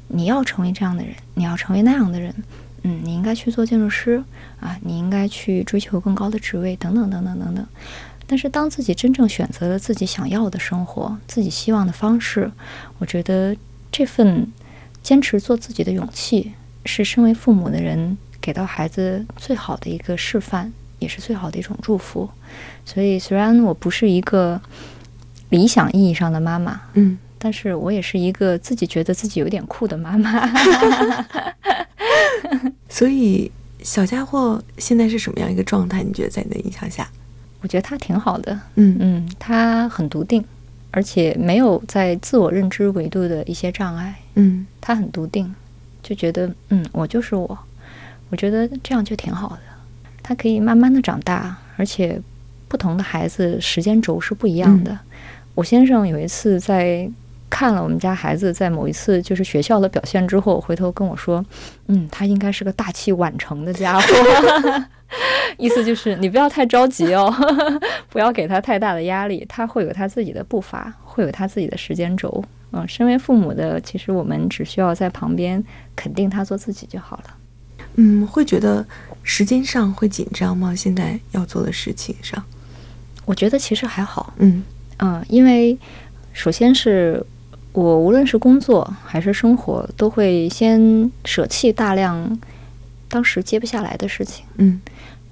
[0.10, 2.32] 你要成为这样的人，你要成为那样的人，
[2.84, 4.24] 嗯，你应该去做建筑师
[4.60, 7.66] 啊，你应该去追求更高的职位，等等等等等等。
[8.28, 12.52] 但是，当自己真正选择了自己想要的生活，自己希望的方式，
[13.00, 13.58] 我觉得
[13.92, 14.48] 这份
[15.02, 16.52] 坚持做自己的勇气，
[16.86, 18.16] 是身为父母的人
[18.46, 22.30] 给到孩子最好的一个示范，也是最好的一种祝福。
[22.86, 24.62] 所以，虽然我不是一个
[25.50, 30.48] 理想意义上的妈妈，嗯，但是我也是一个自己觉得自己有点酷的妈妈。
[32.88, 36.04] 所以小家伙现在是什么样一个状态？
[36.04, 37.10] 你觉得在你的影响下？
[37.62, 40.46] 我觉得他挺好的，嗯嗯，他很笃定，
[40.92, 45.52] 而且没有在自我认知维度的一些障碍，嗯他很笃定，
[46.04, 47.58] 就觉得嗯，我就是我，
[48.30, 49.60] 我觉得这样就挺好的。
[50.22, 52.22] 他可以慢慢的长大，而且
[52.68, 55.00] 不不同的孩子时间轴是不一样的。
[55.54, 57.10] 我先生有一次在
[57.50, 61.42] 看了我们家孩子在某一次就是学校的表现之后，回头跟我说
[61.88, 64.06] ：“嗯，他应该是个大器晚成的家伙。
[65.58, 67.34] ”意思就是你不要太着急哦，
[68.12, 72.44] 不要给他太大的压力，他会有他自己的步伐，会有他自己的时间轴。
[72.74, 75.64] 嗯，身为父母的，其实我们只需要在旁边
[75.96, 77.24] 肯定他做自己就好了。
[77.96, 78.86] 嗯，会觉得
[79.24, 80.76] 时间上会紧张吗？
[80.76, 82.44] 现在要做的事情上，
[83.26, 84.34] 我觉得其实还好。
[84.38, 84.64] 嗯
[84.98, 85.78] 嗯，因为
[86.34, 87.26] 首先是
[87.72, 92.40] 我无论是工作还是生活，都会先舍弃大量
[93.08, 94.46] 当时接不下来的事情。
[94.58, 94.80] 嗯，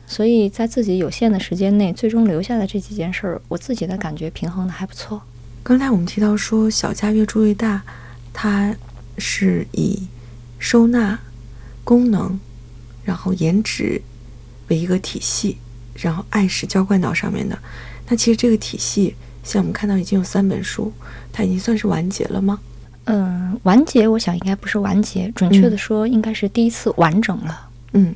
[0.05, 5.22] 所以在自己有限的时间内，最终留下的这几件事儿，我自己的感觉平衡的还不错。
[5.61, 7.82] 刚才我们提到说，小家越住越大，
[8.34, 8.76] 它
[9.18, 10.07] 是以
[10.59, 11.18] 收纳、
[11.86, 12.38] 功能，
[13.04, 14.01] 然后颜值
[14.70, 15.58] 为一个体系，
[15.95, 17.58] 然后爱是浇灌到上面的。
[18.08, 20.91] 那其实这个体系，像我们看到已经有三本书，
[21.32, 22.60] 它已经算是完结了吗？
[23.06, 27.70] 嗯，完结，我想应该不是完结，准确的说，应该是第一次完整了。
[27.91, 28.16] 嗯，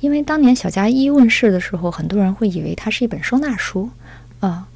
[0.00, 3.88] 因为当年小家一问世的时候，很多人会以为它是一本收纳书，
[4.40, 4.67] 啊。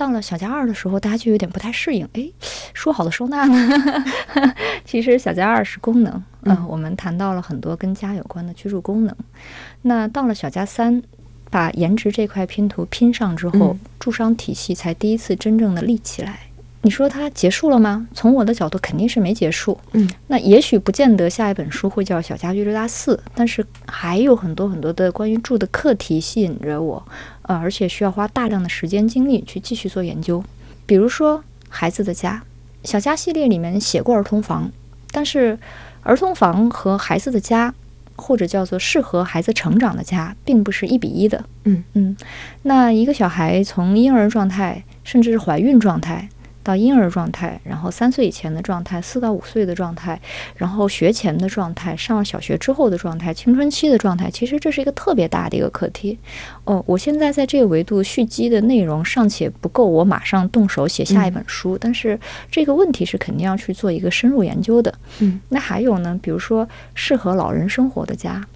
[0.00, 2.08] 到了小家二的时候，大家就有点不太适应。
[2.14, 2.26] 哎，
[2.72, 4.04] 说好的收纳呢？
[4.86, 6.24] 其实小家二是功能。
[6.44, 9.14] 嗯，我们谈到了很多跟家有关的居住功能。
[9.82, 11.02] 那到了小家三，
[11.50, 16.40] 把颜值这块拼图拼上之后，住商体系才第一次真正的立起来。
[16.82, 18.08] 你说它结束了吗？
[18.14, 19.78] 从我的角度，肯定是没结束。
[19.92, 27.06] 嗯，那也许不见得下一本书会叫《小家居住大四》，但是还有很多很多的关于住的课题吸引着我。
[27.42, 30.42] 呃，而且需要花大量的时间精力去继续做研究，
[30.86, 32.42] 比如说孩子的家，
[32.84, 34.70] 小家系列里面写过儿童房，
[35.10, 35.58] 但是
[36.02, 37.74] 儿童房和孩子的家，
[38.16, 41.44] 或者叫做适合孩子成长的家，并不是一比一的。
[41.64, 42.16] 嗯嗯，
[42.62, 46.28] 那一个小孩从婴儿状态，甚至是怀孕状态。
[46.62, 50.20] 到婴儿状态，然后三岁以前的状态，四到五岁的状态，
[50.56, 56.18] 然后学前的状态，上了小学之后的状态，青春期的状态，其实这是一个特别大的一个课题。
[56.64, 61.78] 哦，我现在在这个维度蓄积的内容尚且不够，我马上动手写下一本书。
[61.78, 62.18] 但是
[62.50, 64.92] 这个问题是肯定要去做一个深入研究的。
[65.20, 68.46] 嗯，那还有呢，比如说适合老人生活的家，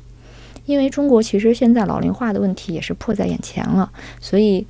[0.66, 3.90] 因为中国其实现在老龄化的问题也是迫在眼前了，
[4.20, 4.66] 所以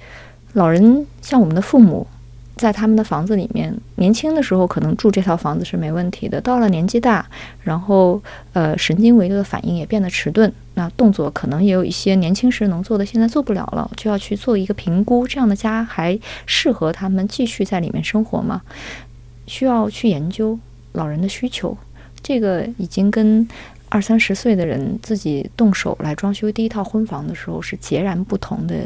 [0.53, 2.07] 老人像我们的父母。
[2.57, 6.41] 在他们的房子里面，年轻的时候可能住这套房子是没问题的。
[6.41, 7.27] 到了年纪大，
[7.63, 18.63] 然后呃神经维度的反应也变得迟钝，那动作可能也有一些年轻时能做的，现在做不了了，就要去做一个评估，这样的家还适合他们继续在里面生活吗？
[19.47, 20.59] 需要去研究
[20.93, 21.77] 老人的需求，
[22.23, 23.47] 这个已经跟
[23.89, 28.77] 二三十岁的人自己动手来装修第一套婚房的时候是截然不同的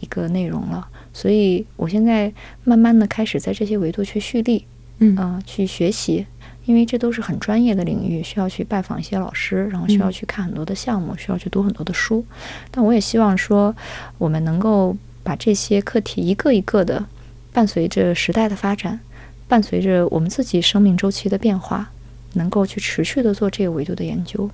[0.00, 0.86] 一个内容了。
[1.16, 2.30] 所以，我现在
[2.64, 4.66] 慢慢的开始在这些维度去蓄力，
[4.98, 6.26] 嗯啊，去学习，
[6.66, 12.22] 因为这都是很专业的领域，需要去拜访一些老师，然后需要去看很多的项目，需要去读很多的书。
[12.70, 13.74] 但我也希望说，
[14.18, 17.02] 我们能够把这些课题一个一个的，
[17.50, 19.00] 伴随着时代的发展，
[19.48, 21.90] 伴随着我们自己生命周期的变化，
[22.34, 24.50] 能够去持续的做这个维度的研究。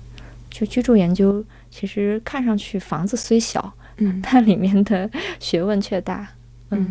[0.49, 5.09] 就居住研究，其实看上去房子虽小，嗯，但里面的
[5.41, 6.21] 学问却大。
[6.21, 6.42] 嗯，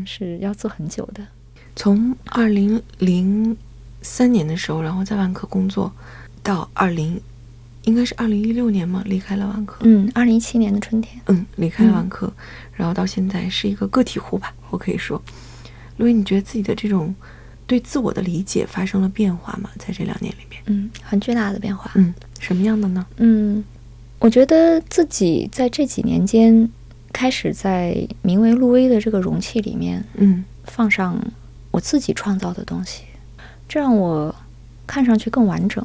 [0.06, 1.26] 是要做很久的。
[1.74, 3.56] 从二零零
[4.02, 5.90] 三年的时候，然后在万科工作，
[6.42, 7.18] 到二零，
[7.84, 9.78] 应该是二零一六年嘛，离开了万科。
[9.80, 11.18] 嗯，二零一七年的春天。
[11.28, 12.30] 嗯，离开了万科，
[12.74, 15.20] 然后到现在是一个个体户吧，我可以说。
[15.96, 17.14] 路易，你觉得自己的这种
[17.66, 19.70] 对自我的理解发生了变化吗？
[19.78, 20.62] 在这两年里面？
[20.66, 21.90] 嗯，很巨大的变化。
[21.94, 23.06] 嗯，什么样的呢？
[23.16, 23.64] 嗯，
[24.18, 26.68] 我觉得自己在这几年间。
[27.12, 31.22] 开始在名为路威的这个容器里面，嗯，放上
[31.70, 33.02] 我自己创造的东西，
[33.68, 34.34] 这让我
[34.86, 35.84] 看上去更完整，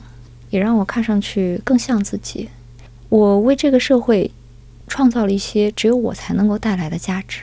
[0.50, 2.50] 也让我看上去更像自己。
[3.10, 4.30] 我为这个社会
[4.88, 7.42] 创造了一些只有我才能够带来的价值。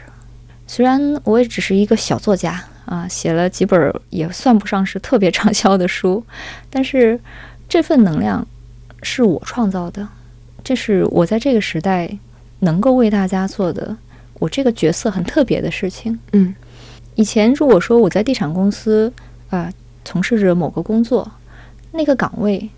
[0.67, 6.25] 虽然我也只是一个小作家啊，写了几本也算不上是特别畅销的书，
[6.71, 7.21] 但是
[7.69, 8.47] 这份能量
[9.03, 10.09] 是我创造的，
[10.63, 12.19] 这是我在这个时代。
[12.61, 13.97] 能够为大家做的，
[14.39, 16.19] 我这个角色很特别的事情。
[16.33, 16.55] 嗯，
[17.15, 19.13] 以前如果说我在地产公司
[19.51, 19.73] 啊
[20.05, 21.31] 从事着某个工作，
[21.93, 22.69] 那个岗位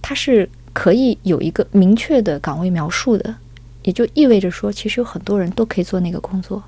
[0.00, 3.34] 它是可以有一个明确的岗位描述的，
[3.82, 6.62] 也就意味着说，其实有很多人都可以做那个工作。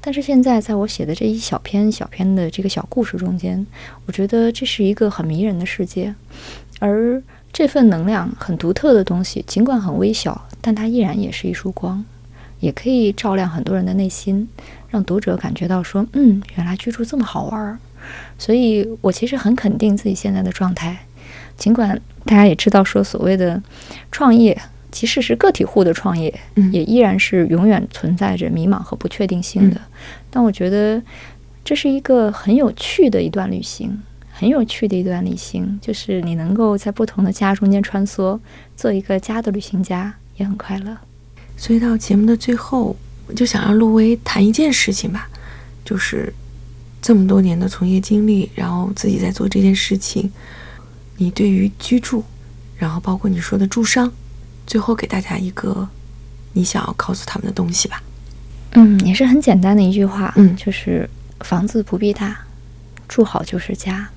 [0.00, 3.66] 但是现在在我写的这一小篇小篇的这个小故事中间，
[4.06, 6.14] 我觉得这是一个很迷人的世界，
[6.78, 7.22] 而。
[7.54, 12.02] 这份能量很独特的东西，尽管很微小，但它依然也是一束光。
[12.60, 14.48] 也可以照亮很多人的内心，
[14.88, 17.76] 让读者感觉到说，嗯，原来居住这么好玩儿。
[18.38, 20.96] 所以我其实很肯定自己现在的状态，
[21.56, 23.60] 尽管大家也知道说，所谓的
[24.12, 24.56] 创业，
[24.92, 29.80] 即使是个体户的创业，嗯也依然是永远存在着迷茫和不确定性的。
[30.30, 31.02] 但我觉得
[31.64, 34.00] 这是一个很有趣的一段旅行，
[34.30, 38.38] 很有趣的一段旅行，就是你能够在不同的家中间穿梭，
[38.76, 40.96] 做一个家的旅行家，也很快乐。
[41.56, 45.28] 所以到节目的最后，我就想让陆威谈一件事情吧，
[45.84, 46.32] 就是
[47.00, 50.30] 这么多年的从业经历，然后自己在做这件事情，
[51.16, 52.24] 你对于居住，
[52.76, 54.12] 然后包括你说的住商，
[54.66, 55.88] 最后给大家一个
[56.52, 58.02] 你想要告诉他们的东西吧。
[58.72, 61.08] 嗯，也是很简单的一句话，嗯就是
[61.40, 62.36] 房子不必大，
[63.06, 64.08] 住好就是家。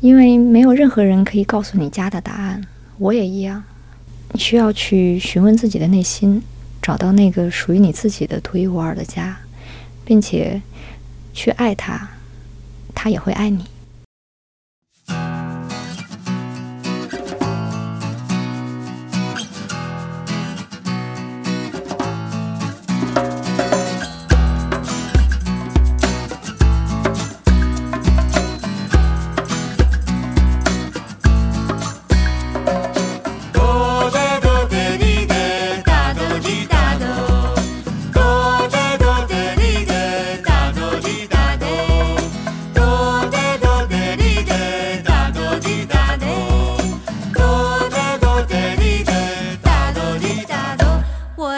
[0.00, 2.60] 因为没有任何人可以告诉你家的答案，
[2.98, 3.62] 我也一样。
[4.32, 6.42] 你需要去询问自己的内心，
[6.80, 9.38] 找到那个属于你自己的独一无二的家，
[10.04, 10.60] 并且
[11.34, 12.08] 去爱他，
[12.94, 13.66] 他也会爱你。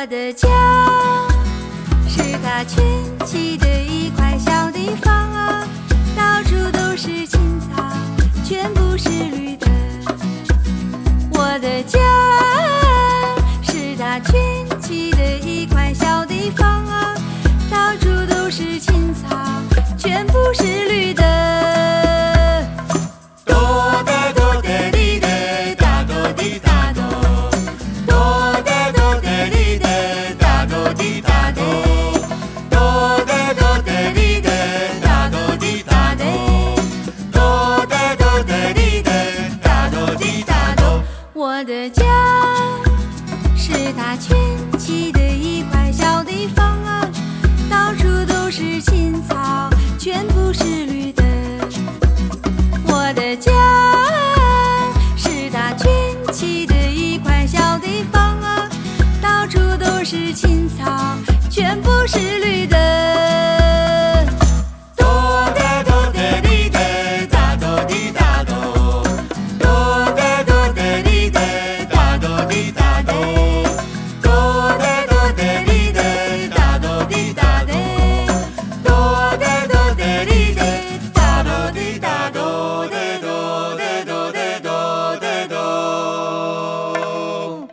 [0.04, 0.46] 我的家
[2.06, 2.84] 是他圈
[3.24, 4.23] 起的一块